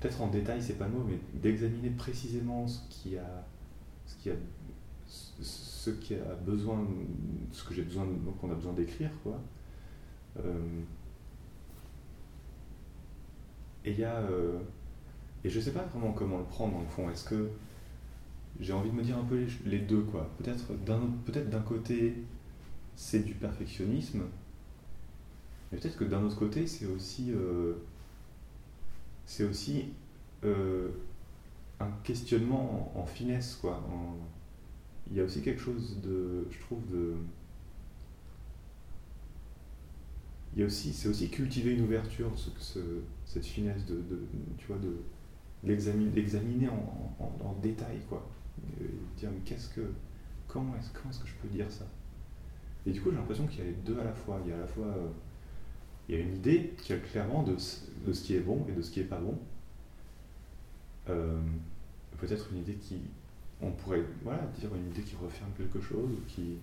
peut-être 0.01 0.21
en 0.21 0.27
détail 0.29 0.61
c'est 0.63 0.75
pas 0.79 0.87
le 0.87 0.93
mot, 0.93 1.05
mais 1.07 1.19
d'examiner 1.41 1.91
précisément 1.91 2.67
ce 2.67 2.81
qui 2.89 3.17
a, 3.17 3.47
ce 4.07 4.15
qui 4.17 4.31
a, 4.31 4.33
ce- 5.07 5.91
qui 5.91 6.15
a 6.15 6.35
besoin, 6.45 6.87
ce 7.51 7.63
que 7.63 7.73
j'ai 7.73 7.83
besoin, 7.83 8.07
qu'on 8.41 8.51
a 8.51 8.55
besoin 8.55 8.73
d'écrire 8.73 9.11
quoi. 9.23 9.39
Euh, 10.39 10.81
et 13.85 13.91
il 13.91 13.99
y 13.99 14.03
a, 14.03 14.17
euh, 14.17 14.59
et 15.43 15.49
je 15.49 15.59
sais 15.59 15.71
pas 15.73 15.83
vraiment 15.83 16.13
comment 16.13 16.37
le 16.39 16.45
prendre 16.45 16.73
dans 16.73 16.81
le 16.81 16.87
fond. 16.87 17.09
Est-ce 17.09 17.25
que 17.25 17.49
j'ai 18.59 18.73
envie 18.73 18.89
de 18.91 18.95
me 18.95 19.03
dire 19.03 19.17
un 19.17 19.23
peu 19.23 19.37
les, 19.37 19.47
les 19.65 19.79
deux 19.79 20.01
quoi? 20.03 20.29
Peut-être 20.37 20.73
d'un 20.85 21.01
peut-être 21.25 21.49
d'un 21.49 21.61
côté 21.61 22.15
c'est 22.95 23.21
du 23.25 23.33
perfectionnisme, 23.33 24.23
mais 25.71 25.77
peut-être 25.79 25.97
que 25.97 26.03
d'un 26.05 26.23
autre 26.23 26.37
côté 26.37 26.67
c'est 26.67 26.85
aussi 26.85 27.31
euh, 27.31 27.73
c'est 29.25 29.43
aussi 29.43 29.85
euh, 30.43 30.89
un 31.79 31.89
questionnement 32.03 32.91
en, 32.95 33.05
finesse 33.05 33.55
quoi. 33.61 33.83
Il 35.09 35.17
y 35.17 35.19
a 35.21 35.23
aussi 35.23 35.41
quelque 35.41 35.61
chose 35.61 35.99
de, 36.01 36.47
je 36.49 36.59
trouve 36.59 36.85
de 36.91 37.15
il 40.53 40.59
y 40.59 40.63
a 40.63 40.65
aussi, 40.65 40.91
c'est 40.93 41.07
aussi 41.07 41.29
cultiver 41.29 41.73
une 41.73 41.83
ouverture, 41.83 42.29
ce, 42.35 42.49
ce- 42.59 42.79
cette 43.25 43.45
finesse 43.45 43.85
de, 43.85 44.01
tu 44.57 44.67
vois, 44.67 44.77
de 44.77 44.97
l'examiner, 45.63 46.09
d'examiner 46.11 46.67
en, 46.67 47.53
détail, 47.61 47.99
quoi. 48.09 48.27
Dire, 49.17 49.29
mais 49.31 49.39
qu'est-ce 49.45 49.69
que, 49.69 49.81
comment 50.47 50.75
est-ce, 50.75 50.89
comment 50.93 51.09
est-ce 51.11 51.19
que 51.19 51.27
je 51.27 51.35
peux 51.35 51.47
dire 51.47 51.69
ça? 51.71 51.85
Et 52.85 52.91
du 52.91 53.01
coup, 53.01 53.11
j'ai 53.11 53.17
l'impression 53.17 53.45
qu'il 53.47 53.59
y 53.59 53.61
a 53.61 53.65
les 53.65 53.73
deux 53.85 53.99
à 53.99 54.03
la 54.03 54.13
fois. 54.13 54.39
Il 54.43 54.49
y 54.49 54.53
a 54.53 54.57
à 54.57 54.59
la 54.61 54.67
fois, 54.67 54.87
euh, 54.87 55.07
il 56.11 56.17
y 56.17 56.21
a 56.21 56.23
une 56.23 56.35
idée 56.35 56.73
qui 56.83 56.93
a 56.93 56.97
clairement 56.97 57.41
de, 57.43 57.53
de 57.53 58.13
ce 58.13 58.21
qui 58.23 58.35
est 58.35 58.41
bon 58.41 58.65
et 58.69 58.73
de 58.73 58.81
ce 58.81 58.91
qui 58.91 58.99
est 58.99 59.05
pas 59.05 59.19
bon. 59.19 59.39
Euh, 61.09 61.39
peut-être 62.19 62.49
une 62.51 62.59
idée 62.59 62.75
qui, 62.75 62.97
on 63.61 63.71
pourrait, 63.71 64.03
voilà, 64.23 64.43
dire 64.59 64.73
une 64.75 64.87
idée 64.89 65.01
qui 65.03 65.15
referme 65.15 65.51
quelque 65.57 65.79
chose, 65.81 66.09
ou 66.11 66.21
qui, 66.27 66.57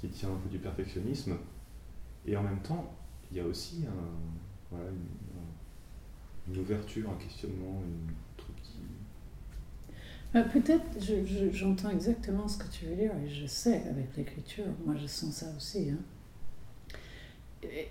qui 0.00 0.08
tient 0.08 0.30
un 0.30 0.36
peu 0.36 0.48
du 0.48 0.58
perfectionnisme. 0.58 1.36
Et 2.26 2.36
en 2.36 2.42
même 2.42 2.60
temps, 2.60 2.92
il 3.30 3.38
y 3.38 3.40
a 3.40 3.46
aussi 3.46 3.84
une, 4.72 4.76
un- 4.78 4.92
une 6.52 6.58
ouverture, 6.58 7.08
un 7.10 7.16
questionnement, 7.22 7.82
un 7.84 8.12
truc 8.36 8.56
qui. 8.62 8.78
Euh, 10.34 10.42
Peut-être, 10.44 10.84
je- 11.00 11.24
je- 11.24 11.50
j'entends 11.52 11.90
exactement 11.90 12.46
ce 12.48 12.58
que 12.58 12.68
tu 12.70 12.86
veux 12.86 12.94
dire 12.96 13.12
et 13.24 13.28
je 13.28 13.46
sais 13.46 13.82
avec 13.88 14.16
l'écriture, 14.16 14.64
moi 14.84 14.94
je 14.96 15.06
sens 15.06 15.34
ça 15.34 15.46
aussi. 15.56 15.90
hein. 15.90 15.98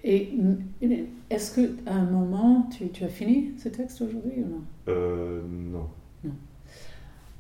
Et, 0.03 0.34
est-ce 1.29 1.51
que 1.51 1.75
à 1.86 1.95
un 1.95 2.05
moment, 2.05 2.69
tu, 2.75 2.89
tu 2.89 3.03
as 3.03 3.10
fini 3.10 3.53
ce 3.58 3.69
texte 3.69 4.01
aujourd'hui 4.01 4.34
ou 4.38 4.49
non? 4.49 4.63
Euh, 4.88 5.41
non. 5.47 5.89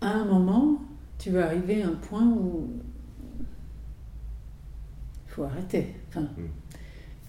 À 0.01 0.11
un 0.11 0.25
moment, 0.25 0.81
tu 1.17 1.31
vas 1.31 1.45
arriver 1.45 1.81
à 1.83 1.87
un 1.87 1.95
point 1.95 2.25
où 2.25 2.69
il 5.27 5.31
faut 5.31 5.43
arrêter. 5.43 5.95
Enfin, 6.07 6.27
Mm. 6.37 6.45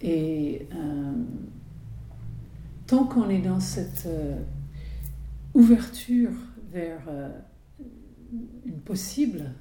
Et 0.03 0.67
euh, 0.73 1.13
tant 2.87 3.05
qu'on 3.05 3.29
est 3.29 3.41
dans 3.41 3.59
cette 3.59 4.05
euh, 4.07 4.41
ouverture 5.53 6.31
vers 6.71 7.01
euh, 7.07 7.29
une 8.65 8.79
possible, 8.79 9.51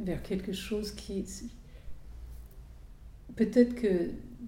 vers 0.00 0.22
quelque 0.22 0.52
chose 0.52 0.92
qui... 0.92 1.24
Peut-être 3.38 3.74
que, 3.76 3.88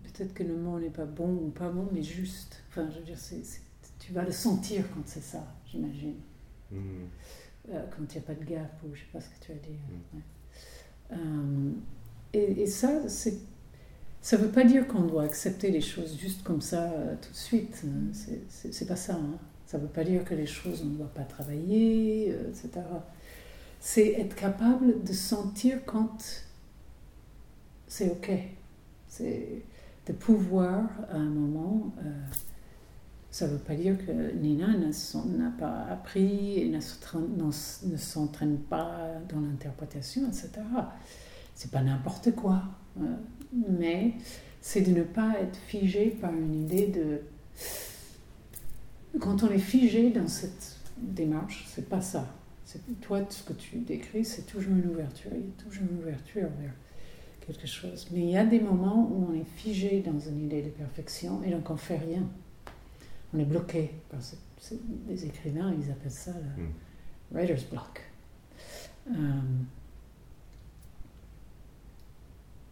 peut-être 0.02 0.34
que 0.34 0.42
le 0.42 0.56
mot 0.56 0.78
n'est 0.80 0.90
pas 0.90 1.04
bon 1.04 1.32
ou 1.32 1.48
pas 1.50 1.68
bon, 1.70 1.88
mais 1.92 2.02
juste. 2.02 2.62
Enfin, 2.68 2.88
je 2.90 2.98
veux 2.98 3.04
dire, 3.04 3.18
c'est- 3.18 3.44
c'est- 3.44 3.62
tu 4.00 4.12
vas 4.12 4.24
le 4.24 4.32
sentir 4.32 4.84
quand 4.94 5.02
c'est 5.06 5.22
ça, 5.22 5.46
j'imagine. 5.70 6.16
Hmm. 6.72 7.04
Euh, 7.70 7.84
quand 7.90 8.02
il 8.12 8.18
n'y 8.18 8.24
a 8.24 8.26
pas 8.26 8.34
de 8.34 8.44
gap 8.44 8.72
ou 8.84 8.94
je 8.94 9.00
sais 9.00 9.06
pas 9.12 9.20
ce 9.20 9.28
que 9.28 9.44
tu 9.44 9.52
as 9.52 9.54
dit. 9.54 9.78
Mm. 9.78 10.16
ouais. 10.16 10.22
Euh, 11.12 11.70
et, 12.32 12.62
et 12.62 12.66
ça, 12.66 13.08
c'est, 13.08 13.34
ça 14.22 14.36
ne 14.38 14.42
veut 14.44 14.50
pas 14.50 14.64
dire 14.64 14.88
qu'on 14.88 15.02
doit 15.02 15.24
accepter 15.24 15.70
les 15.70 15.80
choses 15.82 16.18
juste 16.18 16.42
comme 16.42 16.60
ça 16.62 16.90
euh, 16.92 17.14
tout 17.20 17.30
de 17.30 17.36
suite. 17.36 17.82
hein. 17.86 18.08
C'est, 18.12 18.40
c'est, 18.48 18.72
c'est 18.74 18.86
pas 18.86 18.96
ça. 18.96 19.14
hein. 19.14 19.38
Ça 19.66 19.78
ne 19.78 19.82
veut 19.84 19.88
pas 19.88 20.04
dire 20.04 20.24
que 20.24 20.34
les 20.34 20.46
choses 20.46 20.82
on 20.82 20.86
ne 20.90 20.96
doit 20.96 21.14
pas 21.14 21.22
travailler, 21.24 22.32
euh, 22.32 22.48
etc. 22.50 22.70
C'est 23.80 24.12
être 24.12 24.34
capable 24.36 25.04
de 25.04 25.12
sentir 25.12 25.84
quand 25.86 26.18
c'est 27.86 28.10
ok. 28.10 28.30
C'est 29.10 29.62
de 30.06 30.12
pouvoir 30.14 30.88
à 31.10 31.16
un 31.16 31.28
moment. 31.28 31.92
euh, 31.98 32.10
ça 33.30 33.46
ne 33.46 33.52
veut 33.52 33.58
pas 33.58 33.74
dire 33.76 33.96
que 34.04 34.32
Nina 34.32 34.68
n'a 34.76 35.50
pas 35.56 35.84
appris 35.84 36.58
et 36.58 36.68
ne 36.68 37.96
s'entraîne 37.96 38.58
pas 38.58 38.98
dans 39.28 39.40
l'interprétation, 39.40 40.26
etc. 40.26 40.50
C'est 41.54 41.70
pas 41.70 41.82
n'importe 41.82 42.34
quoi. 42.34 42.62
euh, 43.00 43.04
mais 43.68 44.14
c'est 44.60 44.80
de 44.80 44.90
ne 44.90 45.02
pas 45.02 45.34
être 45.40 45.56
figé 45.56 46.06
par 46.10 46.32
une 46.32 46.54
idée 46.54 46.88
de. 46.88 47.20
Quand 49.20 49.42
on 49.42 49.50
est 49.50 49.58
figé 49.58 50.10
dans 50.10 50.28
cette 50.28 50.76
démarche, 50.98 51.66
c'est 51.68 51.88
pas 51.88 52.00
ça. 52.00 52.26
Toi 53.00 53.20
ce 53.28 53.42
que 53.42 53.52
tu 53.52 53.78
décris, 53.78 54.24
c'est 54.24 54.46
toujours 54.46 54.72
une 54.74 54.88
ouverture. 54.90 55.30
Il 55.34 55.40
y 55.40 55.50
a 55.50 55.62
toujours 55.62 55.84
une 55.90 55.98
ouverture 55.98 56.48
vers 56.60 56.72
quelque 57.46 57.66
chose. 57.66 58.08
Mais 58.12 58.20
il 58.20 58.30
y 58.30 58.36
a 58.36 58.44
des 58.44 58.60
moments 58.60 59.08
où 59.10 59.26
on 59.30 59.34
est 59.34 59.44
figé 59.56 60.00
dans 60.00 60.18
une 60.18 60.44
idée 60.46 60.62
de 60.62 60.68
perfection 60.70 61.42
et 61.42 61.50
donc 61.50 61.68
on 61.70 61.76
fait 61.76 61.98
rien. 61.98 62.22
On 63.34 63.38
est 63.38 63.44
bloqué. 63.44 63.90
par 64.10 64.20
ce- 64.22 64.36
les 65.08 65.24
écrivains, 65.24 65.72
ils 65.80 65.90
appellent 65.90 66.10
ça 66.10 66.32
le 66.32 66.62
Mm. 66.64 66.72
writer's 67.32 67.64
block. 67.64 68.02
Euh, 69.10 69.14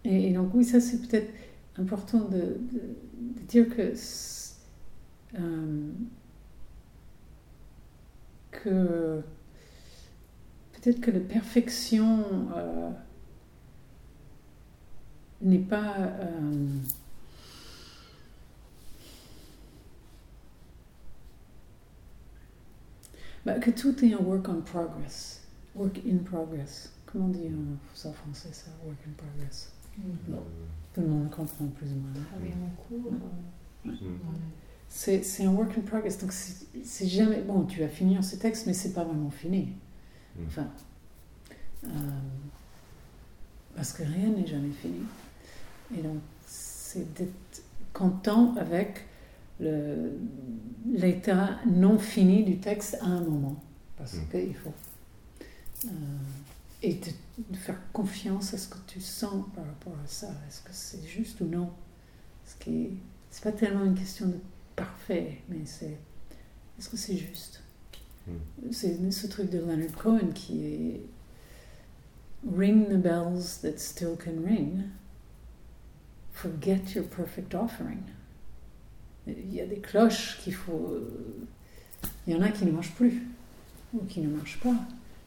et, 0.05 0.29
et 0.29 0.33
donc 0.33 0.53
oui, 0.55 0.65
ça 0.65 0.81
c'est 0.81 1.01
peut-être 1.07 1.33
important 1.79 2.21
de, 2.29 2.37
de- 2.37 2.97
de 3.41 3.41
dire 3.49 3.69
que 3.75 3.93
euh, 5.39 5.91
que 8.51 9.23
peut-être 10.73 11.01
que 11.01 11.11
la 11.11 11.21
perfection 11.21 12.25
euh, 12.57 12.91
n'est 15.41 15.59
pas 15.59 15.95
euh, 15.99 16.67
bah, 23.47 23.59
que 23.59 23.71
tout 23.71 24.05
est 24.05 24.13
un 24.13 24.19
work 24.19 24.49
on 24.49 24.61
progress, 24.61 25.43
work 25.75 26.01
in 26.07 26.19
progress. 26.19 26.93
Comment 27.07 27.27
on 27.27 27.29
dit 27.29 27.51
ça 27.95 28.11
en 28.11 28.13
français 28.13 28.49
ça, 28.53 28.67
work 28.85 28.99
in 29.07 29.13
progress? 29.17 29.73
Euh, 29.99 30.35
Tout 30.95 31.01
le 31.01 31.07
monde 31.09 31.31
comprend 31.31 31.67
plus 31.67 31.91
ou 31.93 31.97
moins. 31.97 32.11
hein. 32.17 32.25
Travailler 32.31 32.55
en 32.55 32.83
cours. 32.83 33.13
euh, 33.87 33.91
mm. 33.91 34.19
C'est 34.91 35.23
c'est 35.23 35.45
un 35.45 35.53
work 35.53 35.77
in 35.77 35.83
progress, 35.83 36.19
donc 36.19 36.33
c'est 36.33 36.67
c'est 36.85 37.07
jamais 37.07 37.41
bon. 37.43 37.65
Tu 37.65 37.81
vas 37.81 37.89
finir 37.89 38.23
ce 38.25 38.37
texte, 38.37 38.67
mais 38.67 38.73
c'est 38.75 38.93
pas 38.93 39.05
vraiment 39.05 39.31
fini. 39.31 39.73
Mm. 40.37 40.43
Enfin, 40.47 40.69
euh, 41.85 41.89
parce 43.75 43.93
que 43.93 44.03
rien 44.03 44.29
n'est 44.31 44.47
jamais 44.47 44.71
fini. 44.71 45.01
Et 45.97 46.03
donc, 46.03 46.19
c'est 46.47 47.13
d'être 47.15 47.63
content 47.93 48.55
avec 48.57 49.07
l'état 50.87 51.59
non 51.67 51.99
fini 51.99 52.45
du 52.45 52.59
texte 52.59 52.97
à 53.01 53.07
un 53.07 53.21
moment, 53.23 53.57
parce 53.97 54.15
Mm. 54.15 54.29
qu'il 54.31 54.55
faut 54.55 54.73
euh, 55.87 55.89
et 56.83 56.95
de, 56.95 57.11
de 57.51 57.57
faire 57.57 57.79
confiance 57.93 58.53
à 58.55 58.59
ce 58.59 58.69
que 58.69 58.79
tu 58.87 59.01
sens 59.01 59.45
par 59.55 59.65
rapport 59.65 59.95
à 60.05 60.07
ça. 60.07 60.29
Est-ce 60.49 60.61
que 60.63 60.71
c'est 60.73 61.05
juste 61.07 61.41
ou 61.41 61.45
non? 61.47 61.71
Ce 62.47 62.55
qui 62.65 62.83
est- 62.83 62.93
c'est 63.31 63.43
pas 63.45 63.53
tellement 63.53 63.85
une 63.85 63.95
question 63.95 64.27
de 64.27 64.39
parfait, 64.77 65.39
mais 65.49 65.65
c'est 65.65 65.97
est-ce 66.79 66.89
que 66.89 66.97
c'est 66.97 67.17
juste? 67.17 67.63
Mm. 68.27 68.33
C'est 68.73 69.11
ce 69.13 69.27
truc 69.27 69.51
de 69.51 69.59
Leonard 69.59 69.93
Cohen 69.97 70.29
qui 70.35 70.65
est 70.65 71.01
Ring 72.57 72.89
the 72.89 72.97
bells 72.97 73.61
that 73.63 73.79
still 73.79 74.17
can 74.17 74.43
ring. 74.45 74.83
Forget 76.39 76.95
your 76.95 77.05
perfect 77.05 77.53
offering. 77.55 78.03
Il 79.27 79.53
y 79.53 79.61
a 79.61 79.67
des 79.67 79.81
cloches 79.81 80.39
qu'il 80.39 80.55
faut. 80.55 80.97
Il 82.27 82.33
y 82.33 82.37
en 82.37 82.43
a 82.43 82.51
qui 82.51 82.65
ne 82.65 82.71
marchent 82.71 82.95
plus 82.95 83.23
ou 83.93 84.05
qui 84.05 84.21
ne 84.21 84.29
marchent 84.29 84.61
pas. 84.61 84.77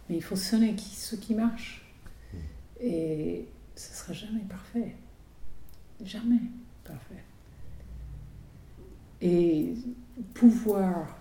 Mais 0.08 0.16
il 0.16 0.24
faut 0.24 0.38
sonner 0.38 0.74
qui, 0.74 0.96
ce 0.96 1.18
qui 1.18 1.36
marche. 1.36 1.86
Mm. 2.34 2.38
Et 2.80 3.46
ce 3.76 3.94
sera 3.94 4.14
jamais 4.14 4.40
parfait. 4.48 4.96
Jamais 6.02 6.40
parfait. 6.86 7.24
Et 9.22 9.74
pouvoir 10.34 11.18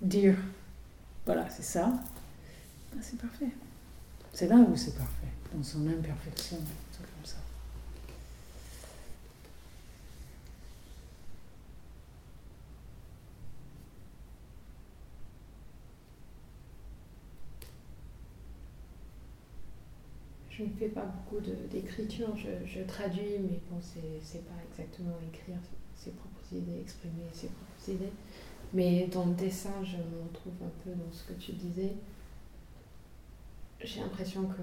dire 0.00 0.36
voilà, 1.26 1.50
c'est 1.50 1.64
ça, 1.64 1.92
ben, 2.92 3.00
c'est 3.02 3.18
parfait. 3.18 3.50
C'est 4.32 4.46
là 4.46 4.56
où 4.56 4.76
c'est 4.76 4.96
parfait, 4.96 5.32
dans 5.52 5.62
son 5.62 5.88
imperfection, 5.88 6.58
tout 6.58 7.02
comme 7.02 7.24
ça. 7.24 7.36
Je 20.56 20.62
ne 20.62 20.68
fais 20.68 20.88
pas 20.88 21.04
beaucoup 21.04 21.40
d'écriture, 21.70 22.36
je, 22.36 22.64
je 22.64 22.80
traduis, 22.84 23.38
mais 23.40 23.58
bon, 23.68 23.80
c'est 23.80 24.44
pas 24.44 24.54
exactement 24.70 25.16
écrire 25.28 25.56
ses 25.96 26.12
propres 26.12 26.52
idées, 26.52 26.80
exprimer 26.80 27.24
ses 27.32 27.48
propres 27.48 27.88
idées. 27.88 28.12
Mais 28.72 29.06
dans 29.08 29.26
le 29.26 29.34
dessin, 29.34 29.82
je 29.82 29.96
me 29.96 30.22
retrouve 30.22 30.52
un 30.64 30.70
peu 30.84 30.90
dans 30.90 31.10
ce 31.10 31.24
que 31.24 31.32
tu 31.32 31.52
disais. 31.52 31.92
J'ai 33.80 34.00
l'impression 34.00 34.46
que 34.46 34.62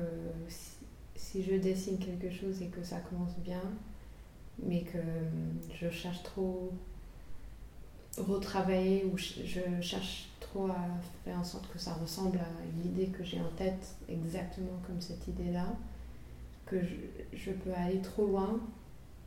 si, 1.16 1.44
je 1.44 1.56
dessine 1.56 1.98
quelque 2.00 2.32
chose 2.32 2.62
et 2.62 2.68
que 2.68 2.84
ça 2.84 3.00
commence 3.02 3.38
bien, 3.40 3.62
mais 4.64 4.84
que 4.84 4.98
je 5.74 5.90
cherche 5.90 6.24
trop 6.24 6.72
retravailler 8.18 9.06
ou 9.12 9.18
je, 9.18 9.46
je 9.46 9.82
cherche 9.82 10.30
trop 10.40 10.68
à 10.68 10.88
faire 11.24 11.38
en 11.40 11.44
sorte 11.44 11.72
que 11.72 11.80
ça 11.80 11.94
ressemble 11.94 12.38
à 12.38 12.48
une 12.76 12.92
idée 12.92 13.08
que 13.08 13.24
j'ai 13.24 13.40
en 13.40 13.50
tête 13.58 13.96
exactement 14.10 14.80
comme 14.86 15.00
cette 15.00 15.28
idée-là, 15.28 15.68
que 16.66 16.82
je, 16.82 16.96
je 17.38 17.52
peux 17.52 17.74
aller 17.74 18.02
trop 18.02 18.28
loin. 18.28 18.60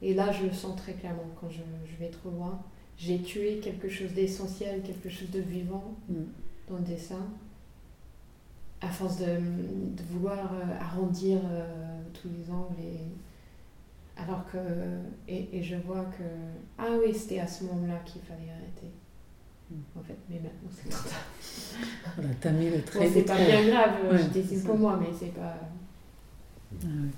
Et 0.03 0.13
là, 0.13 0.33
je 0.33 0.45
le 0.45 0.53
sens 0.53 0.77
très 0.77 0.93
clairement 0.93 1.23
quand 1.41 1.49
je, 1.49 1.63
je 1.91 1.97
vais 1.99 2.11
trop 2.11 2.31
loin. 2.31 2.61
J'ai 2.99 3.23
tué 3.23 3.59
quelque 3.59 3.89
chose 3.89 4.13
d'essentiel, 4.13 4.83
quelque 4.83 5.09
chose 5.09 5.31
de 5.31 5.41
vivant 5.41 5.95
Mm. 6.09 6.15
dans 6.69 6.77
le 6.77 6.85
dessin, 6.85 7.27
à 8.81 8.89
force 8.89 9.19
de, 9.19 9.25
de 9.25 10.03
vouloir 10.11 10.53
euh, 10.53 10.79
arrondir 10.81 11.41
euh, 11.45 12.01
tous 12.13 12.29
les 12.29 12.51
angles. 12.51 12.81
Et, 12.81 13.01
alors 14.17 14.45
que. 14.51 14.59
Et, 15.29 15.59
et 15.59 15.63
je 15.63 15.77
vois 15.77 16.05
que. 16.05 16.23
Ah 16.79 16.89
oui, 17.01 17.15
c'était 17.15 17.41
à 17.41 17.47
ce 17.47 17.65
moment-là 17.65 17.99
qu'il 18.05 18.23
fallait 18.23 18.51
arrêter. 18.51 18.91
Mm. 19.71 19.99
En 19.99 20.03
fait, 20.03 20.17
mais 20.29 20.37
maintenant 20.37 20.71
c'est 20.71 20.89
trop 20.89 21.09
tard. 21.09 21.25
Voilà, 22.17 22.35
t'as 22.41 22.53
mis 22.53 22.71
le 22.71 22.79
Bon, 22.79 22.83
trait 22.85 23.09
c'est 23.09 23.15
des 23.15 23.23
pas 23.23 23.37
bien 23.37 23.67
grave, 23.69 23.95
Ouais, 24.11 24.19
je 24.19 24.41
c'est 24.43 24.65
pour 24.65 24.77
moi, 24.77 24.99
mais 25.01 25.09
c'est 25.19 25.35
pas. 25.35 25.57
Ah 26.83 26.87
ouais. 26.87 27.11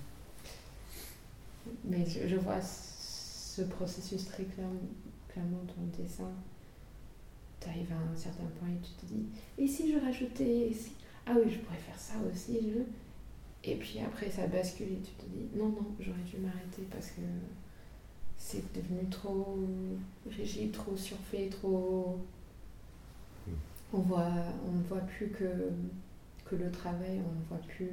Mais 1.85 2.04
je, 2.06 2.28
je 2.28 2.37
vois 2.37 2.61
ce 2.61 3.62
processus 3.62 4.26
très 4.26 4.44
clairement, 4.44 4.74
clairement 5.28 5.62
dans 5.66 5.82
le 5.82 6.02
dessin. 6.04 6.30
Tu 7.61 7.68
arrives 7.68 7.92
à 7.92 8.12
un 8.12 8.16
certain 8.16 8.44
point 8.59 8.68
et 8.68 8.80
tu 8.87 8.92
te 8.92 9.12
dis 9.12 9.26
Et 9.59 9.66
si 9.66 9.92
je 9.92 9.98
rajoutais 9.98 10.68
et 10.68 10.72
si... 10.72 10.92
Ah 11.26 11.32
oui, 11.35 11.50
je 11.50 11.59
pourrais 11.59 11.78
faire 11.78 11.98
ça 11.98 12.14
aussi. 12.30 12.59
Je... 12.62 12.80
Et 13.66 13.74
puis 13.74 13.98
après, 14.00 14.31
ça 14.31 14.46
bascule 14.46 14.92
et 14.92 15.00
tu 15.00 15.12
te 15.12 15.24
dis 15.26 15.48
Non, 15.57 15.68
non, 15.70 15.94
j'aurais 15.98 16.22
dû 16.22 16.37
m'arrêter 16.38 16.83
parce 16.90 17.09
que 17.11 17.20
c'est 18.38 18.72
devenu 18.72 19.09
trop 19.11 19.59
rigide, 20.31 20.72
trop 20.72 20.96
surfait, 20.96 21.48
trop. 21.50 22.20
Mm. 23.46 23.50
On 23.92 23.98
voit, 23.98 24.31
on 24.66 24.72
ne 24.72 24.83
voit 24.85 25.00
plus 25.00 25.29
que, 25.31 25.70
que 26.44 26.55
le 26.57 26.70
travail, 26.70 27.20
on 27.29 27.33
ne 27.40 27.44
voit 27.48 27.66
plus 27.66 27.90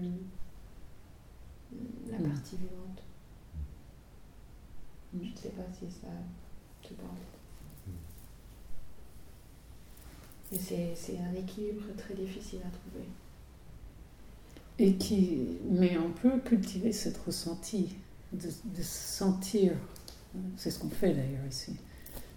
la 2.11 2.19
Mm. 2.19 2.29
partie 2.29 2.57
vivante. 2.57 3.01
Mm. 5.13 5.19
Je 5.23 5.31
ne 5.31 5.35
sais 5.35 5.49
pas 5.49 5.63
si 5.73 5.89
ça 5.89 6.07
te 6.83 6.93
parle. 6.93 7.09
Mais 10.51 10.57
c'est, 10.59 10.93
c'est 10.95 11.17
un 11.17 11.33
équilibre 11.33 11.81
très 11.97 12.13
difficile 12.13 12.59
à 12.63 12.69
trouver. 12.69 13.07
Et 14.79 14.95
qui, 14.95 15.59
mais 15.69 15.97
on 15.97 16.11
peut 16.11 16.39
cultiver 16.39 16.91
cette 16.91 17.17
ressenti, 17.17 17.95
de, 18.31 18.47
de 18.47 18.81
se 18.81 19.17
sentir, 19.17 19.73
c'est 20.57 20.71
ce 20.71 20.79
qu'on 20.79 20.89
fait 20.89 21.13
d'ailleurs 21.13 21.45
ici, 21.49 21.75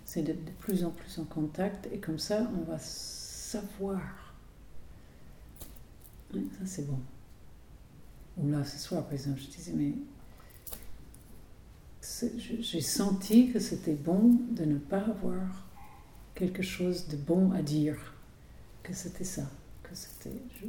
c'est 0.05 0.23
d'être 0.23 0.45
de 0.45 0.51
plus 0.53 0.85
en 0.85 0.91
plus 0.91 1.19
en 1.19 1.25
contact 1.25 1.89
et 1.93 1.99
comme 1.99 2.19
ça 2.19 2.51
on 2.59 2.65
va 2.71 2.79
savoir. 2.79 4.03
Ça 6.33 6.67
c'est 6.67 6.87
bon. 6.87 6.99
Ou 8.39 8.49
là 8.51 8.65
ce 8.65 8.79
soir 8.79 9.03
par 9.05 9.13
exemple, 9.15 9.41
je 9.41 9.47
disais 9.49 9.73
mais 9.75 9.93
j'ai 12.61 12.81
senti 12.81 13.53
que 13.53 13.59
c'était 13.59 13.95
bon 13.95 14.39
de 14.53 14.65
ne 14.65 14.79
pas 14.79 15.01
avoir 15.01 15.67
quelque 16.35 16.63
chose 16.63 17.09
de 17.09 17.17
bon 17.17 17.53
à 17.53 17.63
dire, 17.63 18.15
que 18.83 18.95
c'était 18.95 19.25
ça, 19.25 19.49
que 19.83 19.95
c'était. 19.95 20.37
je- 20.61 20.67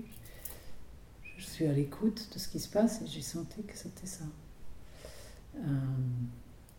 je 1.37 1.45
suis 1.45 1.65
à 1.67 1.73
l'écoute 1.73 2.29
de 2.33 2.39
ce 2.39 2.47
qui 2.47 2.59
se 2.59 2.69
passe 2.69 3.01
et 3.01 3.07
j'ai 3.07 3.21
senti 3.21 3.63
que 3.63 3.75
c'était 3.75 4.07
ça. 4.07 4.25
Euh, 5.55 5.59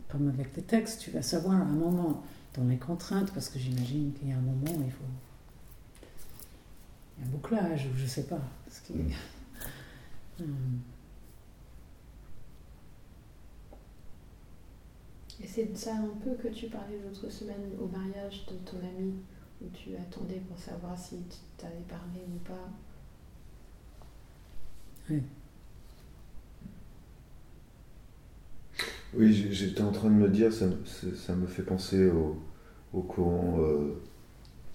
comme 0.09 0.27
avec 0.27 0.55
les 0.55 0.63
textes, 0.63 1.01
tu 1.01 1.11
vas 1.11 1.21
savoir 1.21 1.55
à 1.55 1.63
un 1.63 1.73
moment, 1.73 2.23
dans 2.55 2.65
les 2.65 2.77
contraintes, 2.77 3.31
parce 3.33 3.49
que 3.49 3.59
j'imagine 3.59 4.13
qu'il 4.13 4.29
y 4.29 4.31
a 4.31 4.37
un 4.37 4.41
moment 4.41 4.71
où 4.71 4.83
il 4.83 4.91
faut. 4.91 5.03
Il 7.17 7.23
y 7.23 7.25
a 7.25 7.27
un 7.27 7.31
bouclage, 7.31 7.87
ou 7.87 7.97
je 7.97 8.05
sais 8.05 8.23
pas. 8.23 8.41
Ce 8.69 8.81
qui... 8.81 8.93
Mm. 8.93 9.11
Hum. 10.41 10.79
Et 15.41 15.47
c'est 15.47 15.71
de 15.71 15.77
ça 15.77 15.95
un 15.95 16.17
peu 16.21 16.31
que 16.31 16.49
tu 16.49 16.67
parlais 16.67 16.99
l'autre 17.01 17.29
semaine 17.29 17.71
au 17.79 17.87
mariage 17.87 18.45
de 18.47 18.55
ton 18.69 18.77
ami, 18.79 19.13
où 19.61 19.69
tu 19.69 19.95
attendais 19.95 20.41
pour 20.49 20.59
savoir 20.59 20.97
si 20.97 21.15
tu 21.57 21.65
allais 21.65 21.85
parler 21.87 22.25
ou 22.27 22.39
pas. 22.39 22.69
Oui, 29.15 29.47
j'étais 29.51 29.81
en 29.81 29.91
train 29.91 30.09
de 30.09 30.15
me 30.15 30.29
dire, 30.29 30.53
ça, 30.53 30.65
ça 31.15 31.35
me 31.35 31.47
fait 31.47 31.63
penser 31.63 32.07
au, 32.09 32.37
au 32.93 33.01
courant, 33.01 33.57
euh, 33.59 33.93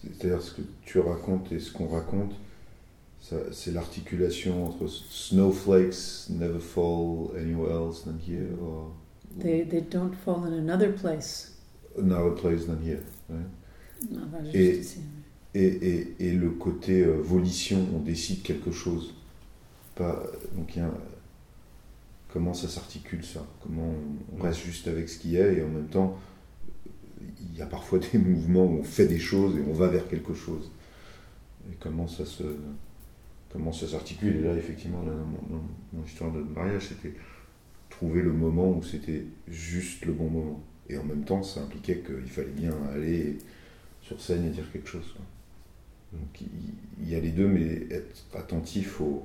c'est-à-dire 0.02 0.42
ce 0.42 0.54
que 0.54 0.62
tu 0.84 0.98
racontes 0.98 1.52
et 1.52 1.60
ce 1.60 1.72
qu'on 1.72 1.86
raconte, 1.88 2.32
c'est 3.52 3.72
l'articulation 3.72 4.66
entre 4.66 4.86
snowflakes 4.88 6.28
never 6.30 6.58
fall 6.60 7.30
anywhere 7.38 7.70
else 7.72 8.04
than 8.04 8.18
here, 8.26 8.48
or 8.60 8.92
They, 9.40 9.66
they 9.66 9.80
don't 9.80 10.14
fall 10.14 10.44
in 10.44 10.52
another 10.52 10.92
place. 10.94 11.52
another 11.98 12.34
place 12.34 12.66
than 12.66 12.78
here. 12.84 13.00
ouais. 13.30 14.16
Enfin, 14.16 14.44
juste 14.44 14.54
Et- 14.56 14.78
ici. 14.80 14.98
Et, 15.56 15.64
et, 15.66 16.16
et 16.18 16.32
le 16.32 16.50
côté 16.50 17.04
euh, 17.04 17.12
volition, 17.22 17.78
on 17.94 18.00
décide 18.00 18.42
quelque 18.42 18.72
chose. 18.72 19.14
Donc 19.96 20.76
il 20.76 20.78
y 20.78 20.82
a 20.82 20.90
comment 22.34 22.52
ça 22.52 22.68
s'articule 22.68 23.24
ça? 23.24 23.46
Comment 23.62 23.94
on 24.36 24.42
reste 24.42 24.64
juste 24.64 24.88
avec 24.88 25.08
ce 25.08 25.18
qu'il 25.18 25.32
y 25.32 25.40
a 25.40 25.46
et 25.46 25.62
en 25.62 25.68
même 25.68 25.86
temps, 25.86 26.18
il 27.20 27.56
y 27.56 27.62
a 27.62 27.66
parfois 27.66 28.00
des 28.00 28.18
mouvements 28.18 28.64
où 28.64 28.80
on 28.80 28.84
fait 28.84 29.06
des 29.06 29.20
choses 29.20 29.56
et 29.56 29.62
on 29.68 29.72
va 29.72 29.86
vers 29.86 30.08
quelque 30.08 30.34
chose. 30.34 30.70
Et 31.70 31.76
comment 31.78 32.08
ça 32.08 32.26
se 32.26 32.42
comment 33.52 33.72
ça 33.72 33.86
s'articule? 33.86 34.36
Et 34.36 34.42
là, 34.42 34.56
effectivement, 34.56 35.02
dans, 35.04 35.12
mon, 35.12 35.62
dans 35.92 36.04
histoire 36.04 36.32
de 36.32 36.40
mariage, 36.40 36.88
c'était 36.88 37.14
trouver 37.88 38.20
le 38.20 38.32
moment 38.32 38.76
où 38.76 38.82
c'était 38.82 39.24
juste 39.46 40.04
le 40.04 40.12
bon 40.12 40.28
moment. 40.28 40.60
Et 40.88 40.98
en 40.98 41.04
même 41.04 41.24
temps, 41.24 41.42
ça 41.44 41.60
impliquait 41.60 42.02
qu'il 42.04 42.28
fallait 42.28 42.48
bien 42.48 42.74
aller 42.92 43.38
sur 44.02 44.20
scène 44.20 44.44
et 44.44 44.50
dire 44.50 44.70
quelque 44.72 44.88
chose. 44.88 45.14
Donc 46.12 46.42
il 47.00 47.08
y 47.08 47.14
a 47.14 47.20
les 47.20 47.30
deux, 47.30 47.46
mais 47.46 47.86
être 47.90 48.26
attentif 48.34 49.00
au, 49.00 49.24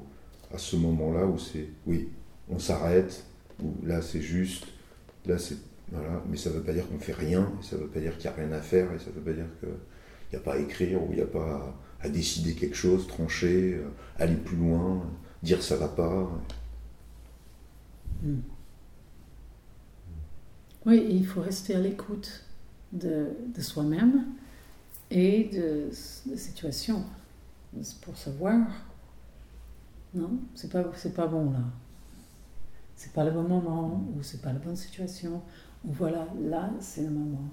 à 0.54 0.58
ce 0.58 0.76
moment-là 0.76 1.26
où 1.26 1.38
c'est, 1.38 1.68
oui, 1.86 2.10
on 2.50 2.60
s'arrête, 2.60 3.26
ou 3.64 3.74
là 3.86 4.02
c'est 4.02 4.22
juste, 4.22 4.66
là 5.26 5.38
c'est, 5.38 5.58
voilà, 5.92 6.24
mais 6.30 6.38
ça 6.38 6.50
ne 6.50 6.56
veut 6.56 6.64
pas 6.64 6.74
dire 6.74 6.88
qu'on 6.88 7.00
fait 7.00 7.14
rien, 7.14 7.52
ça 7.62 7.76
ne 7.76 7.82
veut 7.82 7.88
pas 7.88 8.00
dire 8.00 8.18
qu'il 8.18 8.30
n'y 8.30 8.36
a 8.36 8.46
rien 8.46 8.52
à 8.52 8.62
faire, 8.62 8.92
et 8.94 9.00
ça 9.00 9.08
ne 9.08 9.16
veut 9.16 9.22
pas 9.22 9.34
dire 9.34 9.48
qu'il 9.60 9.70
n'y 10.34 10.38
a 10.38 10.42
pas 10.42 10.54
à 10.54 10.58
écrire, 10.58 11.02
ou 11.04 11.08
il 11.12 11.18
n'y 11.18 11.22
a 11.22 11.28
pas 11.28 11.76
à, 12.02 12.10
décider 12.10 12.56
quelque 12.56 12.76
chose, 12.76 13.08
trancher, 13.08 13.76
euh, 13.76 13.90
aller 14.18 14.36
plus 14.36 14.58
loin, 14.58 15.04
dire 15.44 15.62
ça 15.62 15.76
va 15.76 15.88
pas. 15.88 16.30
Hmm. 18.24 18.40
Oui, 20.86 21.06
il 21.10 21.26
faut 21.26 21.42
rester 21.42 21.76
à 21.76 21.80
l'écoute 21.80 22.46
de, 22.94 23.28
soi-même 23.60 24.26
et 25.12 25.46
de, 25.46 25.90
de 26.32 26.36
situations 26.36 27.04
pour 28.02 28.18
savoir. 28.18 28.66
Non, 30.14 30.40
c'est 30.56 30.72
pas, 30.72 30.84
c'est 30.96 31.14
pas 31.14 31.28
bon 31.28 31.52
là. 31.52 31.60
C'est 32.96 33.14
pas 33.14 33.24
le 33.24 33.32
bon 33.32 33.44
moment, 33.44 34.04
ou 34.16 34.24
c'est 34.24 34.42
pas 34.42 34.52
la 34.52 34.60
bonne 34.60 34.76
situation, 34.76 35.42
ou 35.86 35.92
voilà, 35.92 36.28
là 36.42 36.70
c'est 36.80 37.04
le 37.04 37.12
moment. 37.12 37.50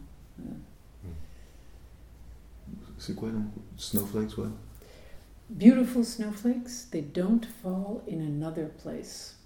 C'est 2.99 3.15
quoi 3.15 3.31
donc? 3.31 3.45
Snowflakes, 3.77 4.39
ouais 4.39 4.49
Beautiful 5.49 6.05
snowflakes, 6.05 6.91
they 6.91 7.03
don't 7.03 7.45
fall 7.63 8.03
in 8.11 8.21
another 8.21 8.69
place. 8.83 9.37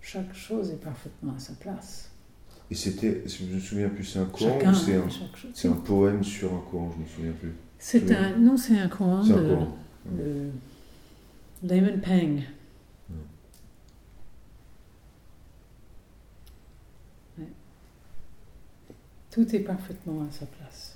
Chaque 0.00 0.32
chose 0.34 0.70
est 0.70 0.80
parfaitement 0.82 1.34
à 1.34 1.38
sa 1.38 1.52
place. 1.54 2.10
Et 2.70 2.74
c'était, 2.74 3.22
je 3.26 3.44
me 3.44 3.60
souviens 3.60 3.88
plus, 3.90 4.04
c'est 4.04 4.18
un 4.18 4.24
courant 4.24 4.58
Chacun, 4.58 4.72
ou 4.72 5.10
c'est 5.52 5.68
un, 5.68 5.72
un 5.72 5.76
poème 5.76 6.24
sur 6.24 6.54
un 6.54 6.60
courant, 6.60 6.90
je 6.96 7.02
me 7.02 7.06
souviens 7.06 7.32
plus. 7.32 7.52
C'est 7.78 8.10
un, 8.12 8.36
non, 8.36 8.56
c'est 8.56 8.78
un 8.78 8.88
courant 8.88 9.24
de, 9.24 9.32
courant. 9.32 9.78
de 10.06 10.50
Layman 11.62 12.00
Peng. 12.00 12.42
Ouais. 17.38 17.44
Tout 19.30 19.54
est 19.54 19.60
parfaitement 19.60 20.22
à 20.22 20.30
sa 20.32 20.46
place. 20.46 20.95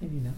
You 0.00 0.20
not. 0.20 0.34